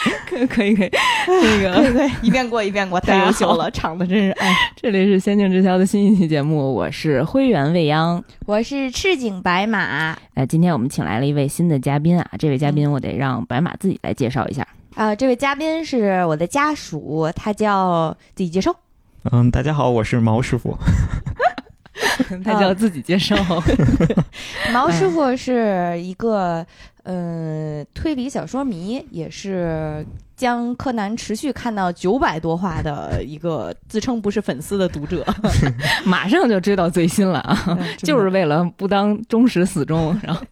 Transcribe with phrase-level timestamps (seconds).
[0.28, 0.90] 可可以可以，
[1.28, 4.54] 那个对， 一遍过一遍过，太优秀了，唱的真是哎。
[4.76, 10.16] 这里是《仙境之桥》的新一期节目，我是灰原未央，我是赤井白马。
[10.34, 15.14] 哎，今天我们请来了一位新的嘉宾啊，这位嘉宾我得让白马自己来介绍一下啊。
[15.14, 18.74] 这位嘉宾是我的家属，他叫自己介绍。
[19.30, 20.76] 嗯，大家好，我是毛师傅。
[22.44, 23.36] 他叫自己介绍。
[24.72, 26.66] 毛师傅是一个。
[27.02, 30.04] 呃，推理小说迷也是
[30.36, 35.24] 将柯南持续看到九百多话的一个自称不是粉丝的读者，
[36.04, 37.78] 马上就知道最新了啊！
[37.96, 40.42] 就是为了不当忠实死忠，然后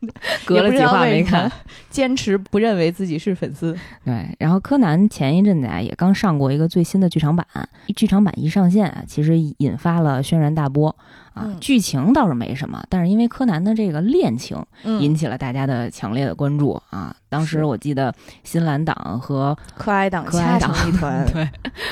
[0.46, 1.52] 隔了几话没看，
[1.90, 3.76] 坚持不认为自己是粉丝。
[4.02, 7.46] 对，然后柯南前一阵子啊也刚上过一个最新的剧场版，
[7.94, 10.96] 剧场版一上线啊，其实引发了轩然大波。
[11.38, 17.14] 啊，剧情倒是没什么，但是因为柯南的这个恋情引起了大家的强烈的关注啊。
[17.28, 21.48] 当时我记得新蓝党和柯哀党掐成一团， 对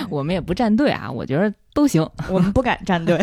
[0.09, 3.21] 我们也不站队啊，我觉得都行，我们不敢站队。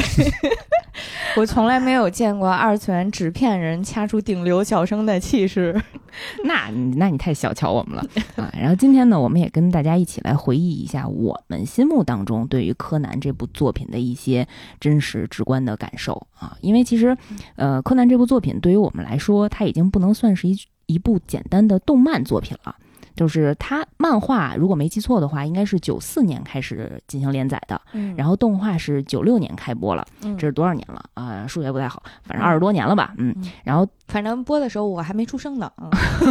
[1.36, 5.76] 我从来没有见过二次元纸片人掐出顶流小生的气势，
[6.46, 8.06] 那那你太小瞧我们了
[8.38, 8.54] 啊！
[8.56, 14.48] 然后今天呢，我们也跟大家一起来回忆一下我们心目当中对于柯南这部作品的一些
[14.80, 17.18] 真实直观的感受啊，因为其实，
[17.56, 22.76] 呃，柯南这部作品对于我们来说，它已经不能算是一一部简单的动漫作品了。
[23.16, 31.45] 就是它漫画，如果没记错的话，应该是九四年开始进行连载的，嗯，然后动画是九六年开播了，嗯，这是多少年了啊？
[31.47, 35.72] 数学不太好，反正二十多年了吧，嗯，然后反正播的时候我还没出生呢，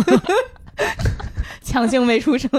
[1.63, 2.51] 强行没出声，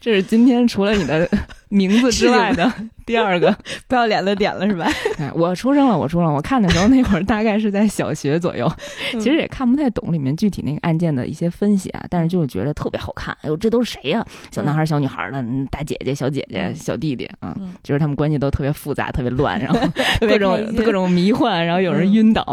[0.00, 1.28] 这是今天除了你的
[1.70, 2.70] 名字之外的。
[3.04, 3.54] 第二个
[3.88, 4.86] 不要脸的点了是吧？
[5.34, 6.32] 我出生了，我出生了。
[6.32, 8.70] 我看的时候那会儿大概是在小学左右，
[9.12, 13.36] 其实也看不太懂里面具体那个案件的一些分析啊，但是就是觉得特别好看。
[13.42, 14.24] 哎呦，这都是谁呀？
[14.52, 19.80] 小男孩、小女孩的，大姐姐、小姐姐、小弟弟啊，就是他们关系都特别复杂、特别乱，然后
[20.20, 22.44] 各种各种迷幻，然后有人晕倒，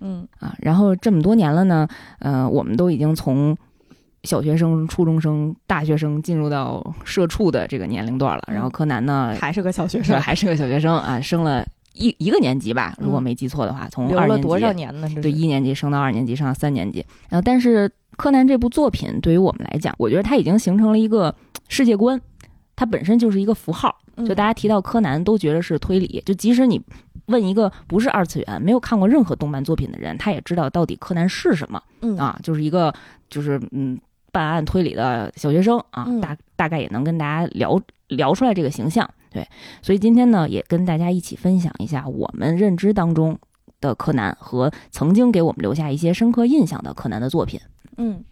[0.00, 1.86] 嗯啊，然后这么多年了呢，
[2.20, 3.56] 呃，我们都已经从。
[4.24, 15.08] 小学生、初中生、大学生进入到社畜的这个年龄段了，然后柯南呢还是个小学生，还是个小学生啊，升了一一个年级吧，如果没记错的话，从二年级多少年呢？
[15.22, 17.04] 对，一年级升到二年级，升到三年级。
[17.30, 21.34] 然后，但是柯南这部作品对于我们来讲，我觉得它已经形成了一个
[21.68, 22.20] 世界观，
[22.76, 23.96] 它本身就是一个符号。
[24.26, 26.22] 就大家提到柯南，都觉得是推理。
[26.26, 26.78] 就即使你
[27.26, 31.82] 问一个不是二次元、没有看过任何动漫作品的人，他也知道到底柯南是什么。
[32.02, 32.92] 嗯啊，就是一个，
[33.30, 33.98] 就是嗯。
[34.32, 39.08] 办案推理的小学生啊，大大概也能跟大家聊聊出来这个形象。
[39.32, 39.46] 对，
[39.80, 43.38] 所以今天呢，也跟大家一起分享一下我们认知当中
[43.80, 47.60] 的柯南和曾经给我们留下一些深刻印象的柯南的作品。
[47.96, 48.24] 嗯。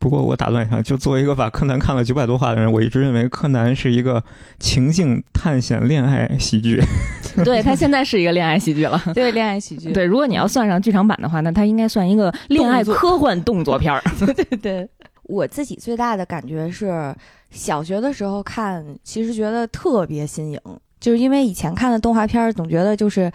[0.00, 4.22] 不过我打断一下，就作为一个把柯南看了九百多话的人，我一直认为柯南是一个
[4.60, 6.80] 情境探险恋爱喜剧。
[7.44, 9.92] 对他现在是一个恋爱喜剧了， 对恋爱喜剧。
[9.92, 14.00] 对，如果你要算上剧场版的话，那他应该算一个恋爱科幻动作片儿。
[14.20, 14.88] 对 对对，
[15.28, 17.14] 我自己最大的感觉是，
[17.52, 20.60] 小学的时候看，其实觉得特别新颖，
[20.98, 23.30] 就是因为以前看的动画片总觉得就是，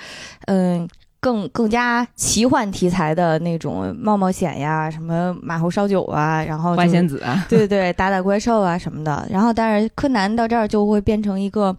[0.48, 0.86] 嗯。
[1.24, 9.26] 更更加奇幻题材的那种冒冒险呀，什么马猴烧酒啊，然后花仙子啊，对 对对，打打怪兽啊什么的。
[9.32, 11.74] 然后，但是柯南到这儿就会变成一个，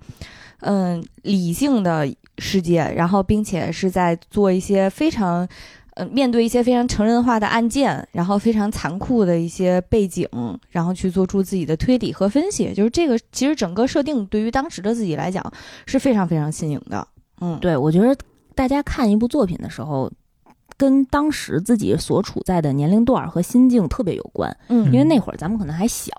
[0.61, 2.09] 嗯，理性的
[2.39, 5.47] 世界，然后并且是在做一些非常，
[5.94, 10.28] 呃，面对一些非常成人化的案件，然后非常残酷的一些背景，
[10.71, 12.72] 然后去做出自己的推理和分析。
[12.75, 15.44] 就是这个，其实整个设定对于当时的自己来讲
[15.87, 17.06] 是非常非常新颖的。
[17.41, 18.17] 嗯，对，我觉得。
[18.56, 20.08] 大家看一部作品的时候，
[20.76, 24.56] 跟当时自己所处在的年龄段和心境特别有关。
[24.69, 26.11] 嗯，因为那会儿咱们可能还小，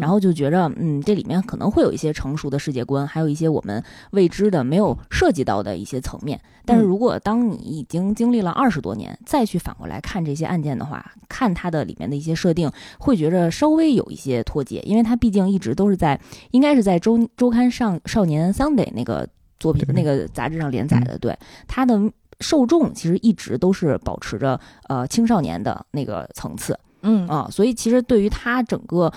[0.00, 3.82] 然后就觉着，嗯，这里面可能会有一些成熟的世界观，还有一些我们
[4.12, 6.40] 未知的、没有涉及到的一些层面。
[6.64, 16.20] 但是如果当你已经经历了二十多年，再去反过来看这些案件的话，看它的里面的一些设定，会觉着稍微有一些脱节，因为它毕竟一直都是在，
[16.50, 19.28] 应该是在周周刊上少年 Sunday 那个。
[19.60, 22.00] 作品那个杂志上连载的，对它的
[22.40, 24.58] 受众其实一直都是保持着
[24.88, 29.12] 呃青少年的那个层次，嗯啊，所以其实对于它整个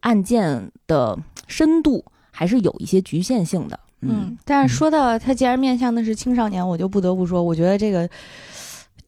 [0.00, 4.36] 案件的深度还是有一些局限性的，嗯。
[4.44, 8.08] 但是说到它既然面向的是青少年，我就不得不说，我觉得这个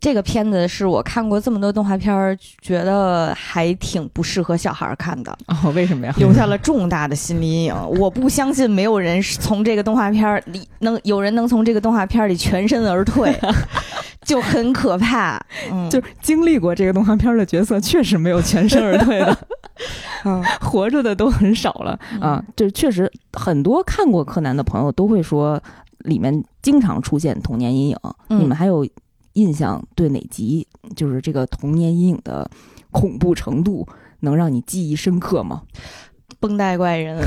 [0.00, 6.14] 这个片子是我看过这么多动画片儿，觉得还挺不适合小孩儿看的， 哦，为什么呀？
[6.18, 7.74] 留下了重大的心理阴影。
[7.98, 13.36] 我不相信没有人是从这个动画片儿里能有人能从这个动画片儿里全身而退，
[14.24, 15.40] 就很可怕。
[15.72, 19.36] 嗯，就经历过这个动画片的角色，确实没有全身而退的，
[20.24, 22.40] 嗯活着的都很少了啊。
[22.54, 25.60] 这确实很多看过柯南的朋友都会说，
[26.04, 27.96] 里面经常出现童年阴影。
[28.28, 28.86] 嗯你们还有
[29.38, 30.66] 印象对哪集？
[30.96, 32.50] 就是这个童年阴影的
[32.90, 33.86] 恐怖程度
[34.20, 35.62] 能让你记忆深刻吗？
[36.40, 37.24] 绷带怪人，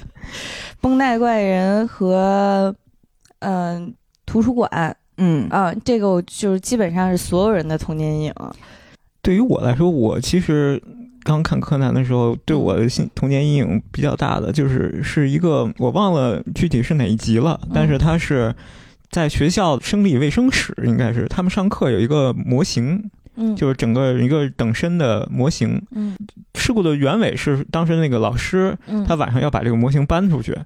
[0.80, 2.74] 绷带怪人和
[3.40, 3.94] 嗯、
[4.26, 4.96] 图书馆。
[5.18, 5.48] 嗯。
[5.48, 8.34] 啊，这个我就是基本上是所有人的童年阴影。
[9.22, 10.82] 对于我来说，我其实
[11.22, 18.54] 刚看柯南的时候，对我的心童年阴影比较大的，就是是一个我忘了具体是哪一集了，但是它是
[19.10, 25.80] 在学校生理卫生室，应该是他们上课有一个模型，嗯，就是整个一个等身的模型。
[25.92, 26.16] 嗯
[26.54, 30.56] 事故的原委是当时那个老师嗯，他晚上要把这个模型搬出去，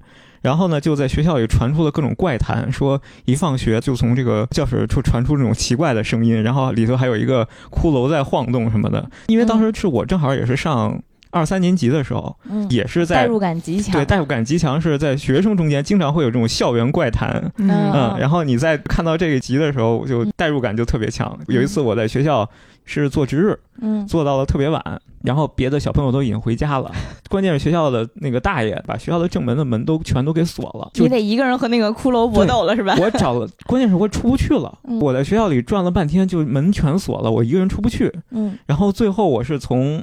[0.43, 9.11] 然后呢，就在学校里传出了各种怪谈，说一放学就从这个教室处传出这种奇怪的声音，然后里头还有一个骷髅在晃动什么的。
[9.27, 13.93] 因为当时是我正好也是上二三年级的时候，嗯也是在代入感极强。
[13.93, 17.51] 对代入感极强，是在学生中间经常会有这种校园怪谈。
[17.59, 21.39] 嗯嗯，然后你在看到这个集的时候，就代入感就特别强。
[21.49, 22.49] 有一次我在学校
[22.85, 24.83] 是做值日，嗯做到了特别晚，
[25.23, 26.91] 然后别的小朋友都已经回家了，
[27.29, 32.97] 关键是学校的那个大爷把学校的正门的门都全都给锁了，就你得一个人和那个骷髅搏斗了是吧？
[32.99, 40.03] 我找了， 关键是我出不去了，嗯我在学校里转了半天，就门全锁了，我一个人出不去，嗯然后最后我是从。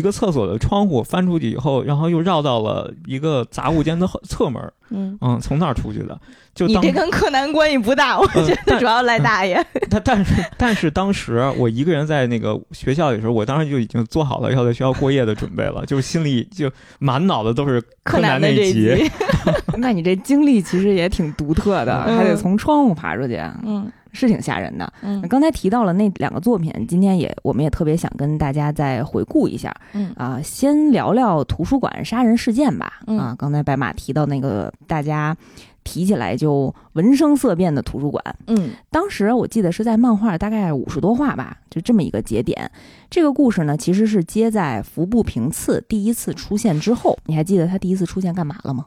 [0.00, 6.18] 一个厕所的窗户翻出去以后，然后又绕到了一个杂物间的侧门，嗯，嗯，从那儿出去的。
[6.52, 9.64] 就你这跟柯南关系不大，我嗯觉得主要赖大爷。
[9.88, 16.68] 但但是但是当时我一个人在那个学校里的时候，我当时就已经做好了要在学校过夜的准备了， 就是心里就
[16.98, 18.72] 满脑子都是柯南那这集。
[18.72, 19.10] 集，
[19.78, 22.16] 那你这经历其实也挺独特的，嗯。
[22.16, 24.92] 还得从窗户爬出去，嗯是挺吓人的。
[25.02, 30.40] 嗯刚才提到了那两个作品，今天也我们也特别想跟大家再回顾一下嗯啊。
[30.42, 33.00] 先聊聊图书馆杀人事件吧。
[33.06, 35.36] 嗯啊，刚才白马提到那个大家
[35.84, 42.70] 提起来就闻声色变的图书馆，嗯当时我记得是在漫画大概五十多话吧，就这么一个节点。
[43.08, 47.18] 这个故事呢，其实是接在服部平次第一次出现之后。
[47.26, 48.86] 你还记得他第一次出现干嘛了吗？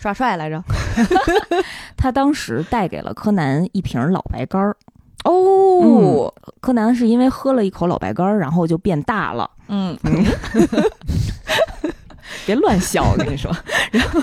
[0.00, 0.62] 耍帅来着。
[1.94, 4.74] 他当时带给了柯南一瓶老白干儿。
[5.24, 6.32] 哦，
[6.62, 9.50] 柯南是因为喝了一口老白干儿，然后就变大了。
[9.68, 9.94] 嗯
[12.46, 13.54] 别乱笑，我跟你说。
[13.92, 14.22] 然后，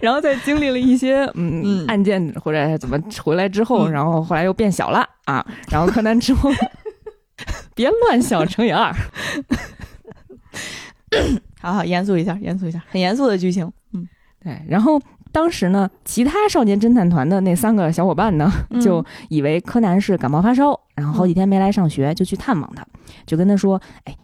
[0.00, 5.44] 然后在经历了一些嗯嗯案件或者怎么回来之后，嗯然后后来又变小了啊。
[5.70, 6.50] 然后柯南之后，
[7.74, 8.90] 别乱笑乘以二。
[11.60, 13.70] 好好严肃一下，严肃一下，很严肃的剧情。
[14.44, 15.00] 嗯，对，然后
[15.32, 22.86] 当时呢，其他少年侦探团的那三个小伙伴呢，嗯就以为柯南是感冒发烧，然后好几天没来上学，就去探望他，
[23.26, 24.16] 就跟他说：“哎，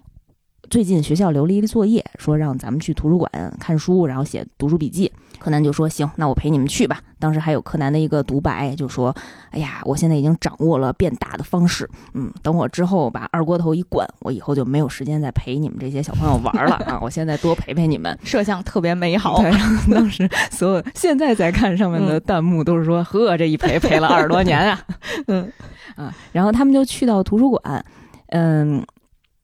[0.70, 3.28] 最近学校留了一个作业，说让咱们去图书馆
[3.58, 9.14] 看书，然后写读书笔记。”柯南就说：“行，那我陪你们去吧。”当时还有柯南的一个独白，就说
[9.50, 17.00] ：“哎呀，我现在已经掌握了变大的方式，嗯，等我之后把二锅头一灌，我以后就没有时间再陪你们这些小朋友玩了 啊！
[17.02, 19.40] 我现在多陪陪你们。”摄像特别美好。
[19.40, 19.50] 对，
[19.92, 24.78] 当时所有现在在看上面的弹幕都是说：“呵，这一陪陪了二十多年啊。
[25.26, 25.50] ”嗯
[25.96, 27.84] 啊，然后他们就去到图书馆，
[28.28, 28.84] 嗯，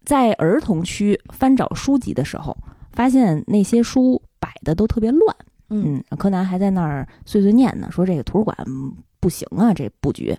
[0.06, 2.56] 在儿童区翻找书籍的时候，
[2.92, 5.36] 发现那些书摆的都特别乱。
[5.68, 10.34] 嗯嗯，柯南还在那儿碎碎念呢，说这个图书馆嗯不行啊，这布局。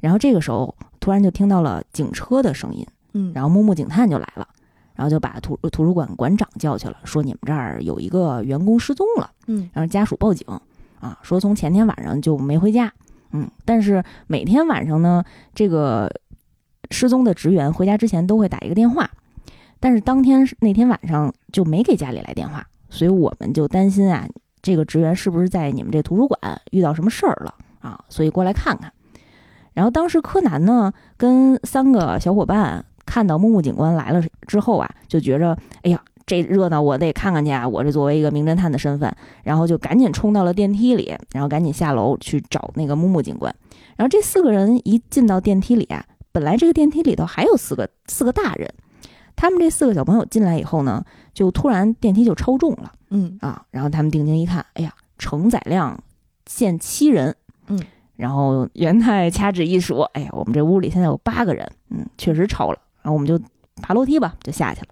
[0.00, 4.46] 然后这个时候突然就听到了警车的声音，嗯然后木木警探就来了，
[4.94, 9.28] 然后就把图图书馆馆长叫去了，说你们这儿有一个员工失踪了。
[9.48, 10.46] 嗯然后家属报警
[11.00, 12.92] 啊，说从前天晚上就没回家，
[13.32, 15.24] 嗯，但是每天晚上呢，
[15.56, 16.08] 这个
[16.90, 19.10] 失踪的职员回家之前都会打一个电话，
[19.80, 24.26] 但是当天那天晚上就没给家里来电话，所以我们就担心啊，
[24.62, 26.38] 这个职员是不是在你们这图书馆
[26.70, 28.02] 遇到什么事儿了啊？
[28.08, 28.92] 所以过来看看。
[29.74, 37.66] 然后当时柯南呢，跟三个小伙伴看到木木警官来了之后啊，就觉着，哎呀，这热闹我得看看去啊！
[37.68, 39.14] 我这作为一个名侦探的身份，
[39.44, 43.54] 然后就赶紧冲到了电梯里，然后赶紧下楼去找那个木木警官。
[43.96, 48.72] 然后这四个人一进到电梯里啊，本来这个电梯里头还有四个四个大人，
[49.34, 53.64] 他们这四个小朋友进来以后呢，就突然电梯就超重了嗯啊！
[53.70, 55.98] 然后他们定睛一看，哎呀，承载量
[56.46, 57.34] 限七人，
[57.68, 57.80] 嗯，
[58.16, 62.78] 然后元太掐指一数，哎呀，我们这屋里现在有八个人，嗯，确实超了。
[63.02, 63.40] 然后我们就
[63.80, 64.88] 爬楼梯吧，就下去了。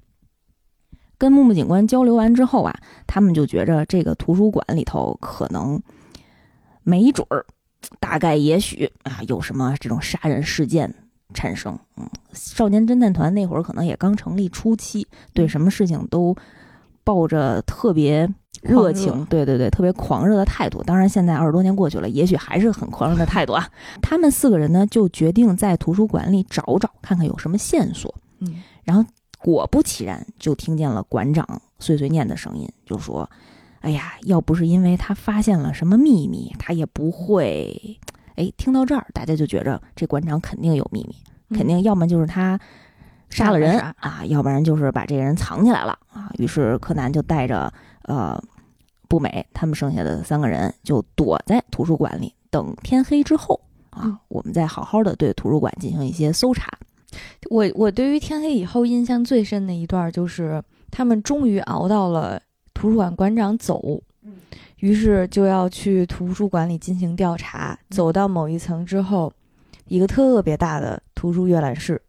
[1.19, 2.75] 跟木木警官交流完之后啊，
[3.07, 5.83] 他们就觉着这个图书馆里头可能
[6.83, 7.45] 没准儿，
[8.01, 10.95] 大概也许啊有什么这种杀人事件
[11.37, 11.79] 产生。
[11.97, 16.35] 嗯，少年侦探团那会儿可能也刚成立初期，对什么事情都
[17.05, 18.29] 抱着特别
[18.63, 20.83] 热情，对对对，特别狂热的态度。
[20.83, 23.69] 当然，现在二十多年过去了，也许还是很狂热的态度啊。
[24.03, 28.13] 他们四个人呢，就决定在图书馆里找找，看看有什么线索。
[28.41, 29.05] 嗯，然后
[29.39, 33.31] 果不其然，就听见了馆长碎碎念的声音，就说
[33.81, 38.01] ：“哎呀，要不是因为他发现了什么秘密，他也不会……
[38.37, 42.59] 哎，听到这儿，大家就觉着这馆长肯定有秘密，肯定要么就是他
[43.31, 46.31] 杀了人啊，要不然就是把这个人藏起来了啊。
[46.39, 48.41] 于是柯南就带着呃
[49.09, 56.71] 步美他们剩下的三个人，就躲在图书馆里，等天黑之后啊，我们再好好的对图书馆进行一些搜查。”
[57.49, 62.39] 我我对于天黑以后印象最深的一段，就是他们终于熬到了
[62.75, 64.03] 图书馆馆长走，
[64.77, 67.79] 于是就要去图书馆里进行调查。
[67.91, 69.33] 走到某一层之后，
[69.87, 72.01] 一个特别大的图书阅览室，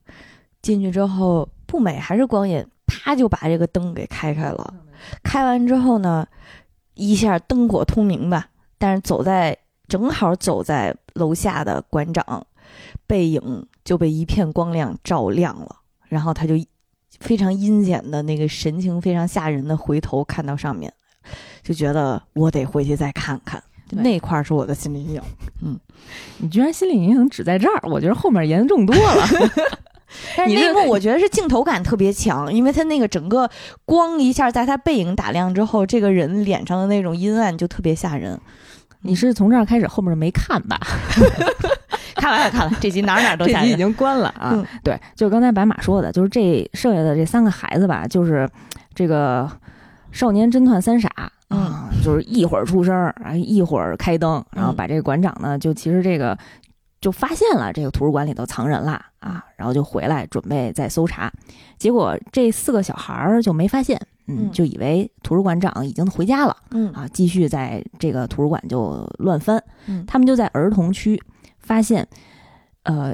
[0.61, 4.73] 进去之后不美还是光影，啪就把这个灯给开开了。
[5.23, 6.27] 开完之后呢，
[6.95, 9.57] 一下灯火通明吧，但是走在
[9.87, 12.45] 正好走在楼下的馆长
[13.05, 13.65] 背影。
[13.87, 15.77] 就被一片光亮照亮了，
[16.09, 16.55] 然后他就
[17.21, 20.93] 非常阴险的那个神情，非常吓人的回头看到上面，
[21.63, 23.61] 就觉得我得回去再看看。
[23.91, 25.21] 那块儿是我的心理阴影。
[25.61, 25.79] 嗯，
[26.39, 27.79] 你居然心理阴影只在这儿？
[27.83, 29.27] 我觉得后面严重多了。
[30.37, 33.49] 但是那幕我觉得是镜头感特别强，因为他那个整个
[33.85, 38.39] 光一下在他背影打亮之后，这个人脸上的那种阴暗就特别吓人。
[39.01, 40.79] 你是从这儿开始，后面没看吧？
[42.15, 44.65] 看了看了，这集哪哪都这集已经关了啊！
[44.83, 48.49] 对，就刚才白马说的，就是这剩下的这三个孩子吧，就是
[48.95, 49.49] 这个
[50.11, 51.09] 少年侦探三傻
[51.49, 56.37] 啊，就是一会儿出声啊，一会儿开灯，然后把这个馆长呢，就其实这个
[56.99, 61.31] 就发现了这个图书馆里头藏人了啊，然后就回来准备再搜查，
[61.77, 69.63] 结果这四个小孩儿就没发现，嗯，就以为图书馆长已经回家了，嗯啊，继续在这个图书馆就乱翻，
[70.05, 71.21] 他们就在儿童区。
[71.59, 72.07] 发现，
[72.83, 73.13] 呃，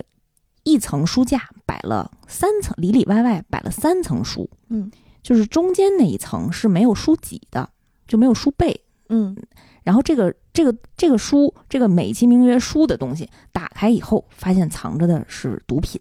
[0.62, 4.48] 一层书架摆了三层，里里外外摆了三层书。
[4.70, 4.92] 嗯，
[5.24, 7.68] 就是中间那一层是没有书脊的，
[8.06, 8.80] 就没有书背。
[9.10, 9.36] 嗯，
[9.84, 16.00] 然后这个这个这个书，这个美其名曰书的东西，打开以后发现藏着的是毒品，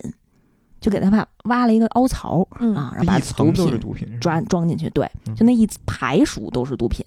[0.81, 3.51] 就给他把挖了一个凹槽啊，然后把毒
[3.93, 4.91] 品装装进去。
[4.91, 7.05] 对，就那一排书都是毒品。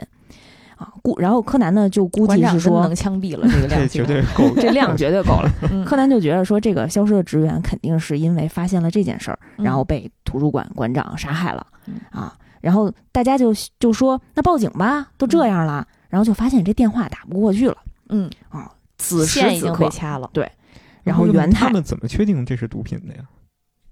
[0.77, 5.51] 啊，估然后柯南呢就估计是说能枪毙了这个量，绝对 够，这量绝对够了。
[5.85, 11.65] 柯南就觉得说这个消失的职员肯定是因为发现了这件事儿，然后被图书馆馆长杀害了
[12.11, 12.35] 啊。
[12.61, 15.87] 然后大家就就说那报警吧，都这样了。
[16.09, 17.77] 然后就发现这电话打不过去了。
[18.09, 20.29] 嗯啊，此时已经被掐了。
[20.33, 20.49] 对，
[21.03, 23.21] 然后元太他们怎么确定这是毒品的呀？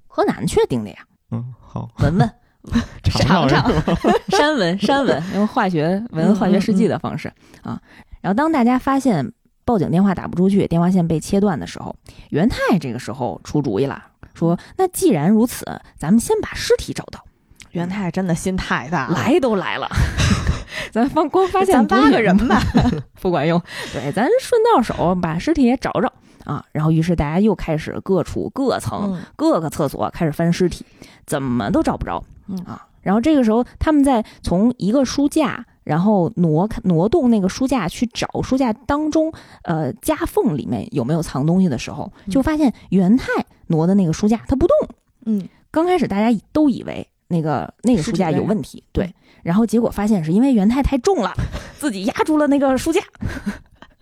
[0.07, 0.97] 柯南确定的呀。
[1.31, 2.29] 嗯，好，闻闻。
[3.03, 3.71] 尝尝
[4.29, 7.79] 山闻山闻， 用化学闻化学试剂的方式啊。
[8.21, 9.33] 然后当大家发现
[9.65, 11.95] 报警电话打不出去，电话线被切断的时候，
[12.29, 14.01] 元太这个时候出主意了，
[14.33, 15.65] 说：“那既然如此，
[15.97, 17.23] 咱们先把尸体找到。”
[17.71, 19.89] 元太真的心太大，来都来了，
[20.91, 22.61] 咱光光发现八个人吧，
[23.19, 23.59] 不管用。
[23.91, 26.13] 对，咱顺道手把尸体也找找
[26.45, 26.63] 啊。
[26.71, 30.85] 然后于是大家又开始各处各层各个厕所开始翻尸体，
[31.25, 32.23] 怎么都找不着。
[32.47, 39.31] 嗯啊，然后这个时候他们在从一个书架，然后挪挪动那个书架去找书架当中
[39.63, 43.27] 呃夹缝里面有没有藏东西的时候，就发现元太
[43.67, 44.75] 挪的那个书架它不动。
[45.25, 51.33] 嗯，刚开始大家都以为那个那个书架有问题，对，然后结果发现是因为元太太重了，
[51.79, 53.01] 自己压住了那个书架。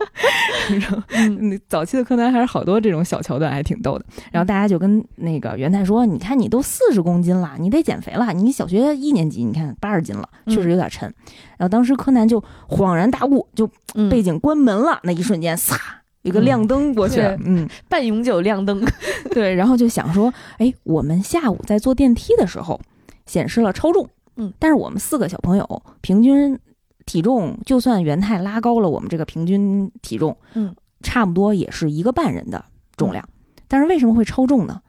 [1.09, 4.05] 嗯，早期的柯南还是好多这种小桥段，还挺逗的。
[4.31, 8.31] 然后大家就跟那个元太说：“你看，你都四十公斤了，你得减肥了。
[8.33, 11.11] 你小学一年级，你看八十斤了，确实有点沉。”
[11.57, 13.69] 然后当时柯南就恍然大悟，就
[14.09, 15.77] 背景关门了，那一瞬间，撒
[16.23, 18.83] 一个亮灯过去，嗯， 半永久亮灯。
[19.31, 22.79] 对，然后就想说：“哎，我们下午在坐电梯的时候
[23.25, 26.57] 显示了超重，嗯，但是我们四个小朋友平均。”
[27.05, 32.63] 体重就算元太拉高了我们这个平均体重，嗯，差不多也是一个半人的
[32.95, 33.27] 重量，
[33.67, 34.81] 但是为什么会超重呢？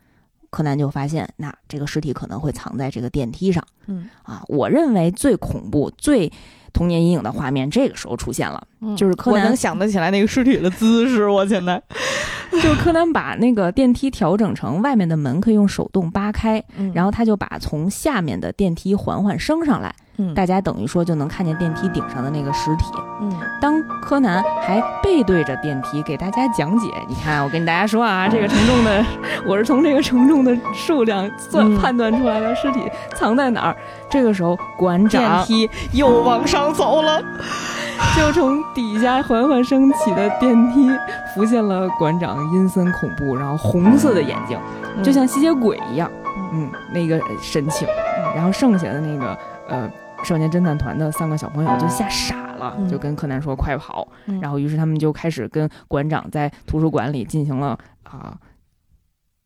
[0.51, 4.09] 柯南就发现，那这个尸体可能会藏在这个电梯上，嗯。
[4.23, 6.31] 啊，我认为最恐怖、最
[6.75, 11.83] 童年阴影的画面这个时候出现了，嗯就是柯南我能想得起来那个尸体的姿势，我现在，
[12.53, 20.35] 就是柯南把那个电梯调整成外面的门可以用手动扒开，然后后他就把从下面的电梯缓缓升上来，嗯。
[20.35, 22.87] 大家等于说就能看见电梯顶上的那个尸体。
[23.21, 23.33] 嗯。
[23.61, 29.05] 当柯南还背对着电梯给大家讲解，你看我跟大家说啊， 这个承重的，
[29.47, 32.81] 我是从这个承重的数量算嗯判断出来的尸体
[33.15, 33.77] 藏在哪儿。
[34.11, 37.23] 这个时候馆长电梯又往上走了，
[38.17, 40.91] 就从底下缓缓升起的电梯
[41.35, 44.59] 浮现了馆长阴森恐怖，然后红色的眼睛，
[45.03, 46.11] 就像吸血鬼一样，
[46.53, 47.87] 嗯，那个神情。
[48.35, 49.39] 然后剩下的那个
[49.69, 49.91] 呃
[50.25, 54.07] 少年侦探团的三个小朋友就吓傻了，嗯就跟柯南说快跑。
[54.27, 58.39] 嗯然后于是他们就开始跟馆长在图书馆里进行了啊。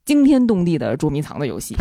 [0.04, 1.75] 惊天动地的捉迷藏的游戏，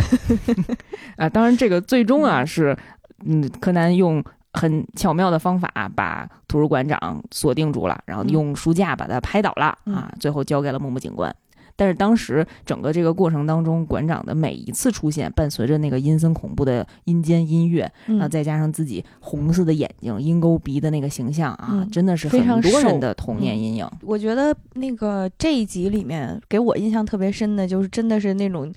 [1.16, 2.76] 啊，当然这个最终啊是，
[3.24, 4.20] 嗯，柯南用
[4.52, 11.32] 很巧妙的方法把图书馆长锁定住了，然后用书架把他拍倒了、嗯啊，最后交给了木木警官。
[11.76, 23.88] 但是当时整个这个过程当中，馆长的每一次出现，伴随着那个阴森恐怖的阴间音乐，嗯然后再加上自己红色的眼睛、鹰钩鼻的那个形象啊，嗯真的是很多人的童年阴影。
[24.02, 28.72] 我觉得那个这一集里面给我印象特别深的，就是真的是那种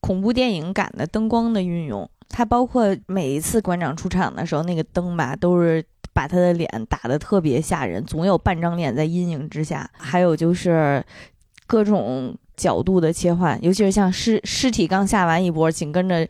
[0.00, 2.08] 恐怖电影感的灯光的运用。
[2.28, 9.88] 它包括每一次馆长出场的时候，那个灯吧都是把他的脸打得特别吓人，总有半张脸在阴影之下。
[9.92, 11.04] 还有就是
[11.66, 16.26] 各种角度的切换，尤其是像尸尸体刚下完一波，紧跟着。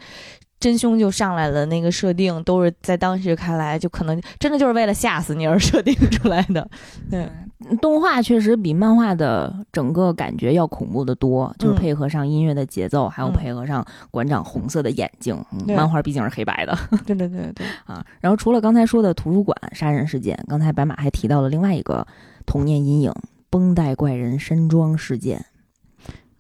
[0.59, 6.67] 真凶就上来了，那个设定都是在当时看来，就可能真的就是为了吓死你而设定出来的。
[7.11, 7.29] 对，
[7.77, 15.37] 动画确实比漫画的整个感觉要恐怖的多，就是嗯配合上音乐的节奏，还有嗯配合上馆长红色的眼睛。
[15.53, 18.03] 嗯对漫画毕竟是黑白的对对对对， 啊。
[18.21, 22.05] 然后除了刚才说的图书馆杀人事件，刚才白马还提到了另外一个
[22.47, 23.13] 童年阴影——
[23.51, 25.45] 绷带怪人山庄事件。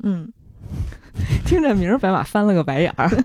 [0.03, 0.33] 嗯。
[1.47, 3.09] 听这名儿，白马翻了个白眼儿。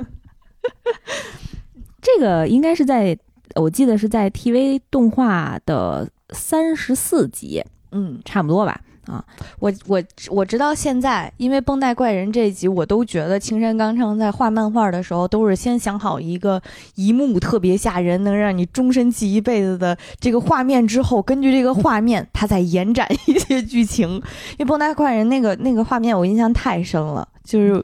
[2.02, 3.18] 这个应该是在，
[3.56, 8.82] 我记得是在 TV 动画的三十四集，嗯，差不多吧？
[9.08, 9.24] 啊，
[9.60, 16.62] 我我我直到现在，因为绷带怪人这一集，我都觉得青山刚昌在画漫画的时候，都是先想好一个
[16.96, 24.10] 一幕特别吓人，能让你终身记一辈子的这个画面之后，根据这个画面，他再延展一些剧情。
[24.12, 27.28] 因为绷带怪人那个那个画面，我印象太深了。
[27.44, 27.84] 就是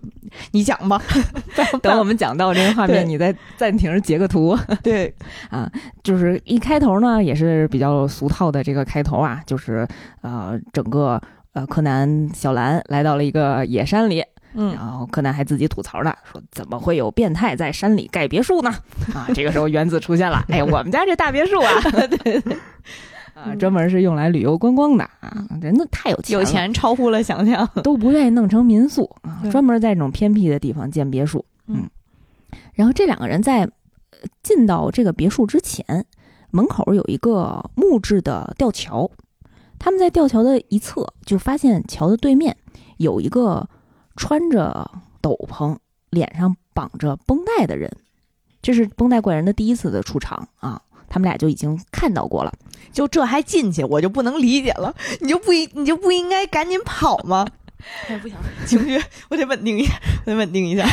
[0.51, 1.01] 你讲吧，
[1.81, 4.57] 等 我们讲到这个画面，你再暂停截个图。
[4.83, 5.13] 对，
[5.49, 5.69] 啊，
[6.03, 9.87] 就是一开头呢，也是比较俗套的这个开头啊，就是
[10.21, 11.19] 呃，整个
[11.53, 18.69] 呃柯南小兰来到了一个野山里，嗯然后柯南还自己吐槽呢，说怎么会有变态在山里盖别墅呢？
[19.13, 22.57] 啊，这个时候原子出现了，哎，我们家这大别墅啊，对对。
[23.37, 27.69] 啊，专门是用来旅游观光的啊，人都太有钱了，有钱超乎了想象。
[27.83, 31.45] 都不愿意弄成民宿啊，专门在这种偏僻的地方建别墅。
[31.67, 31.87] 嗯，
[32.73, 36.05] 然后这两个人在呃进到这个别墅之前，
[36.49, 39.09] 门口有一个木质的吊桥，
[39.77, 42.57] 他们在吊桥的一侧就发现桥的对面
[42.97, 43.69] 有一个
[44.15, 44.89] 穿着
[45.21, 45.77] 斗篷、
[46.09, 47.91] 脸上绑着绷带的人，
[48.61, 50.81] 这是绷带怪人的第一次的出场啊。
[51.07, 52.53] 他们俩就已经看到过了，
[52.91, 54.93] 就这还进去，我就不能理解了。
[55.21, 57.47] 你就不应你就不应该赶紧跑吗？
[58.09, 59.93] 哎，不行，情绪我得稳定一下，
[60.25, 60.85] 我得稳定一下。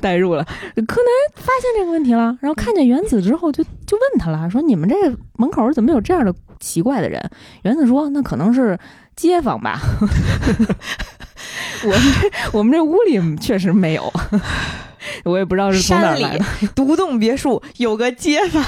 [0.00, 0.44] 代入了。
[0.44, 4.96] 柯南发现这个问题了，然后看见原子之后就，就问他了，说：“你们这
[5.34, 7.30] 门口怎么有这样的奇怪的人？”
[7.62, 8.76] 原子说：“那可能是
[9.14, 9.80] 街坊吧。
[11.84, 14.12] 我们这我们这屋里确实没有，
[15.24, 18.64] 我也不知道是从哪儿来的，独栋别墅有个街坊，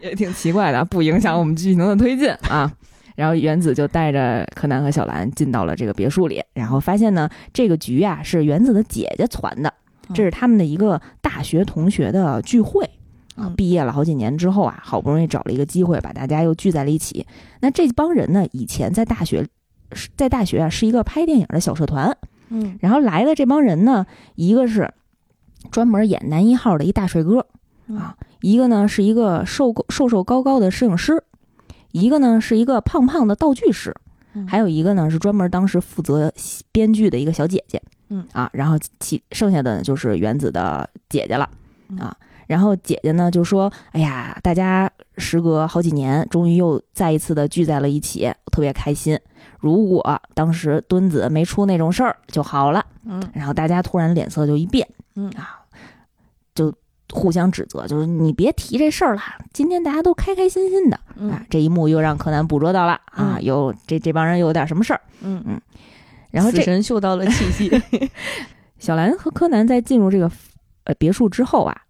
[0.00, 2.70] 也挺奇怪的，不影响我们剧情的推进啊。
[3.16, 9.74] ”然后原子就带着柯南和小兰进到了这个别墅里，然后发现呢，这个局啊是原子的姐姐传的，
[10.14, 12.84] 这是他们的一个大学同学的聚会
[13.34, 13.54] 啊嗯。
[13.56, 17.26] 毕业了好几年之后啊，好不容易找了一个机会，把大家又聚在了一起。
[17.60, 19.44] 那这帮人呢，以前在大学，
[19.90, 22.16] 是在大学啊是一个拍电影的小社团，
[22.50, 24.06] 嗯然后来的这帮人呢，
[24.36, 24.88] 一个是
[25.72, 27.44] 专门演男一号的一大帅哥
[27.96, 31.22] 啊，一个呢是一个瘦瘦瘦高高的摄影师。
[31.92, 33.94] 一个呢是一个胖胖的道具师，
[34.34, 34.46] 嗯。
[34.46, 36.30] 还有一个呢是专门当时负责
[36.70, 38.26] 编剧的一个小姐姐，嗯。
[38.32, 41.48] 啊，然后其剩下的就是原子的姐姐了。
[41.88, 41.98] 嗯。
[41.98, 42.14] 啊，
[42.46, 49.18] 然后姐姐呢就说，哎呀，大家时隔好几年，终于又再一次的聚在了一起，特别开心。
[49.58, 53.20] 如果当时墩子没出那种事儿就好了，嗯。
[53.32, 55.30] 然后大家突然脸色就一变，嗯。
[55.30, 55.64] 啊，
[56.54, 56.70] 就
[57.12, 60.96] 互相指责，就是你别提这事儿了，今天大家都开开心心的
[61.30, 61.44] 啊。
[61.50, 65.60] 这一幕又让柯南捕捉到了啊，有这这帮人有点什么事儿，嗯嗯。
[66.30, 67.82] 然后这神嗅到了气息。
[68.78, 70.30] 小兰和柯南在进入这个
[70.84, 71.82] 呃别墅之后啊。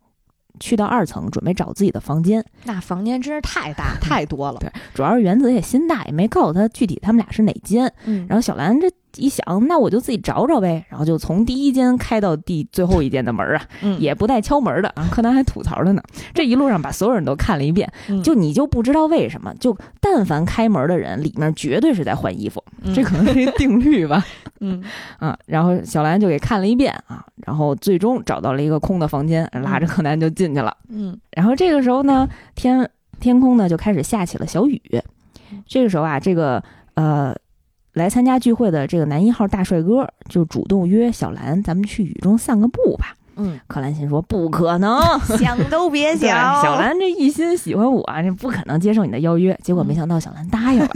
[0.61, 4.59] 去到二层准备找自己的房间，那房间真是太大太多了。
[4.59, 7.87] 对，主要是原子也心大，也没告诉他具体他们俩是哪间。
[8.07, 13.63] 嗯，然后小兰这一想，那我就自己找找呗，然后就从第一间开到第最后一间的门啊，
[13.99, 15.09] 也不带敲门的啊。
[15.11, 16.03] 柯南还吐槽了呢，
[16.35, 17.91] 这一路上把所有人都看了一遍，
[18.23, 22.63] 就你就不知道为什么，就但凡开门的人里面绝对是在换衣服，
[22.95, 24.25] 这可能是一定律吧。
[24.61, 24.83] 嗯
[25.19, 30.77] 啊，然后小兰就给看了一遍啊，然后最终找到了一个空的房间，拉着柯南就进去了。
[30.89, 32.89] 嗯，然后这个时候呢，天
[33.21, 34.81] 天空呢就开始下起了小雨。
[35.67, 36.63] 这个时候啊，这个
[36.95, 37.35] 呃
[37.95, 43.15] 来参加聚会的这个男一号大帅哥就主动约小兰，咱们去雨中散个步吧。
[43.41, 45.01] 嗯，柯兰心说不可能，
[45.39, 46.61] 想都别想。
[46.61, 49.57] 小兰这一心喜欢我，这不可能接受你的邀约。
[49.63, 50.91] 结果没想到小兰答应了，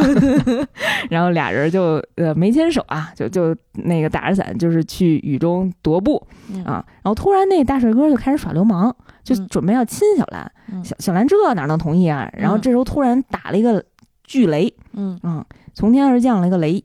[1.09, 6.21] 然后俩人就呃没牵手啊，就就那个打着伞，就是去雨中踱步
[6.65, 6.85] 啊。
[7.03, 10.51] 然后突然那大帅哥就开始耍流氓，就准备要亲小兰。
[10.83, 12.29] 小小兰这哪能同意啊？
[12.37, 13.85] 然后这时候突然打了一个
[14.25, 16.85] 巨雷，嗯啊，从天而降了一个雷，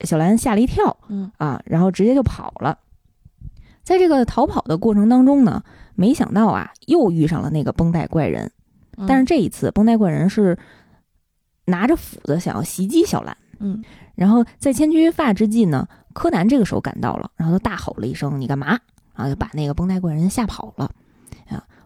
[0.00, 2.78] 小兰吓了一跳，嗯啊，然后直接就跑了。
[3.82, 5.62] 在这个逃跑的过程当中呢，
[5.94, 8.50] 没想到啊，又遇上了那个绷带怪人。
[9.08, 10.58] 但是这一次，绷带怪人是
[11.64, 13.36] 拿着斧子想要袭击小兰。
[13.58, 13.82] 嗯，
[14.14, 18.78] 然后在千钧一发之际呢，柯南这个时候赶到了，然后他大吼了一声：“你干嘛？”
[19.14, 20.90] 啊，就把那个绷带怪人吓跑了。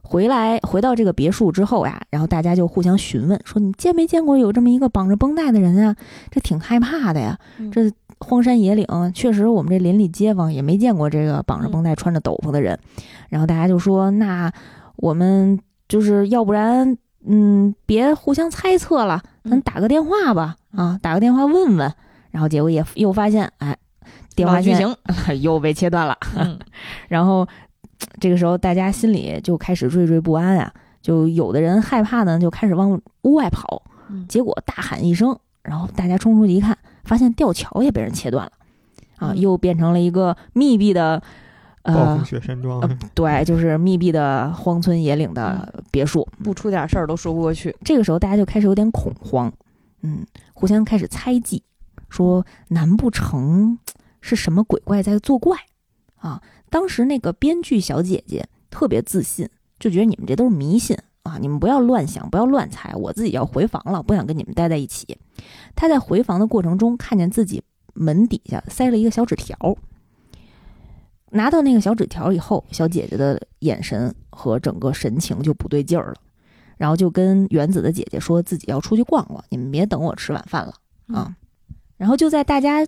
[0.05, 5.97] 啊，回来回到这个别墅之后呀，然后大家就互相询问说：“你见没见过有这么一个绑着绷带的人啊？
[6.31, 7.39] 这挺害怕的呀。”
[7.73, 7.91] 这。
[8.21, 12.79] 荒山野岭，确实我们这邻里街坊也没见过这个绑着绷带、穿着斗篷的人。
[13.29, 14.51] 然后大家就说：“那
[14.97, 21.93] 我们就是要不然，嗯，别互相猜测了，咱打个电话吧，啊，打个电话问问。”
[22.31, 23.77] 然后结果也又发现，哎，
[24.35, 24.97] 电话剧情
[25.43, 26.17] 又被切断了。
[27.09, 27.47] 然后
[28.21, 33.83] 这个时候大家心里就开始惴惴不安啊，就有的人害怕呢，就开始往屋外跑。
[34.29, 36.77] 结果大喊一声，然后大家冲出去一看。
[37.05, 38.53] 发现吊桥也被人切断了，
[39.19, 41.23] 啊，又变成了一个密闭的，
[41.83, 42.81] 呃，雪山庄，
[43.15, 47.77] 对，就是密闭的荒村野岭的别墅，不出点事儿都说不过去。
[47.85, 49.53] 这个时候大家就开始有点恐慌，
[50.01, 51.63] 嗯，互相开始猜忌，
[52.09, 53.79] 说难不成
[54.23, 55.59] 是什么鬼怪在作怪
[56.17, 56.41] 啊？
[56.75, 60.99] 当时那个编剧小姐姐特别自信，就觉得你们这都是迷信。
[61.23, 61.39] 啊！
[61.41, 62.93] 你们不要乱想，不要乱猜。
[62.97, 65.17] 我自己要回房了，不想跟你们待在一起。
[65.77, 67.63] 她在回房的过程中，看见自己
[67.95, 69.57] 门底下塞了一个小纸条。
[71.31, 76.17] 拿到那个小纸条以后，小姐姐的眼神和整个神情就不对劲儿了，
[76.77, 80.75] 然后就跟原子的姐姐说自己要出去逛逛，你们别等我吃晚饭了
[81.07, 81.35] 啊。
[81.97, 82.87] 然后就在大家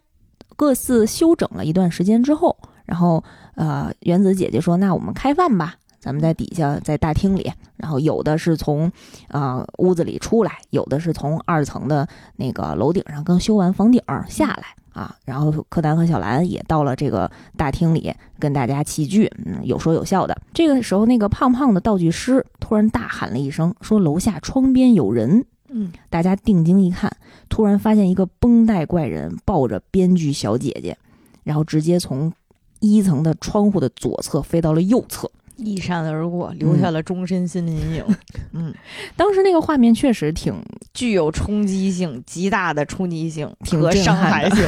[0.57, 2.55] 各自休整了一段时间之后，
[2.87, 3.23] 然后
[3.55, 8.89] 呃，原子姐姐说：“那我们开饭吧。”咱们在底下，在大厅里，然后有的是从，
[9.27, 15.17] 啊屋子里出来，有的是从二层的那个楼顶上刚修完房顶下来啊。
[15.25, 20.37] 然后柯南和小兰也到了这个大厅里，跟大家齐聚，嗯，有说有笑的。
[20.55, 25.45] 这个时候，那个胖胖的道具师突然大喊了一声，说楼下窗边有人。
[25.71, 27.11] 嗯，大家定睛一看，
[27.49, 30.97] 突然发现一个绷带怪人抱着编剧小姐姐，
[31.43, 32.33] 然后直接从
[32.81, 35.31] 一层的窗户的左侧飞到了右侧。
[35.57, 38.05] 一闪而过，留下了终身心理阴影。
[38.53, 38.75] 嗯，
[39.17, 40.55] 当时那个画面确实挺
[40.93, 44.67] 具有冲击性、极大的冲击性和伤害性。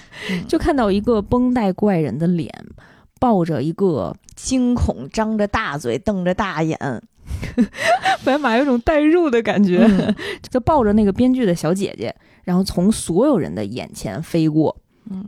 [0.48, 2.50] 就看到一个绷带怪人的脸，
[3.18, 6.78] 抱着一个惊恐、张着大嘴、瞪着大眼，
[8.24, 9.86] 白马有种代入的感觉，
[10.50, 14.74] 就抱着那个编剧的小姐姐，然后从所有人的眼前飞过。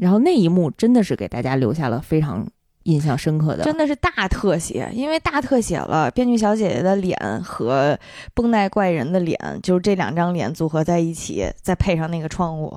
[0.01, 2.47] 然后那一幕真的是给大家留下了非常。
[2.85, 7.97] 印象深刻的真的是大特写，因为大特写了编剧小姐姐的脸和
[8.35, 12.77] 绷带怪人的脸，就是这两张脸组合在一起，再配上那个窗户，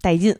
[0.00, 0.34] 带劲，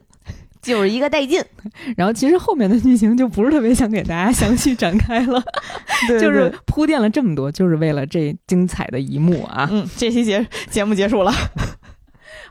[0.62, 1.44] 就是一个带劲。
[1.94, 5.42] 然后其实后面的剧情就不是特别想给大家详细展开了，
[6.18, 9.68] 就是铺垫了这么多，就是为了这精彩的一幕啊。
[9.70, 11.30] 嗯，这期节节目结束了，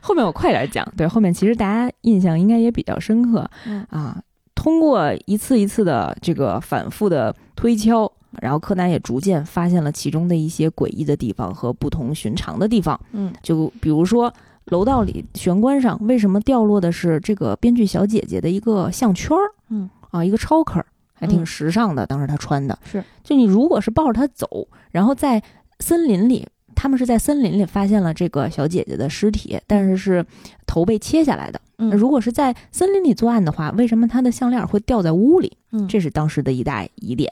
[0.00, 0.86] 后面我快点讲。
[0.96, 3.48] 对，后面其实大家印象应该也比较深刻
[3.90, 4.22] 啊。
[4.54, 8.10] 通过一次一次的这个反复的推敲，
[8.42, 13.00] 然后柯南也逐渐发现了其中的一些诡异的地方和不同寻常的地方。
[13.12, 14.30] 嗯，就比如说
[14.66, 19.54] 楼道里玄关上为什么掉落的是这个编剧小姐姐的一个项圈儿？
[19.70, 20.82] 嗯，啊，一个 choker，
[21.14, 22.06] 还挺时尚的。
[22.06, 25.42] 当时她穿的是，就你如果是抱着它走，然后在
[25.78, 26.46] 森林里，
[26.80, 30.24] 他们是在森林里发现了这个小姐姐的尸体，但是是
[30.66, 31.60] 头被切下来的。
[31.76, 35.58] 嗯如果是在森林里作案的话，为什么她的项链会掉在屋里？
[35.72, 37.30] 嗯这是当时的一大疑点。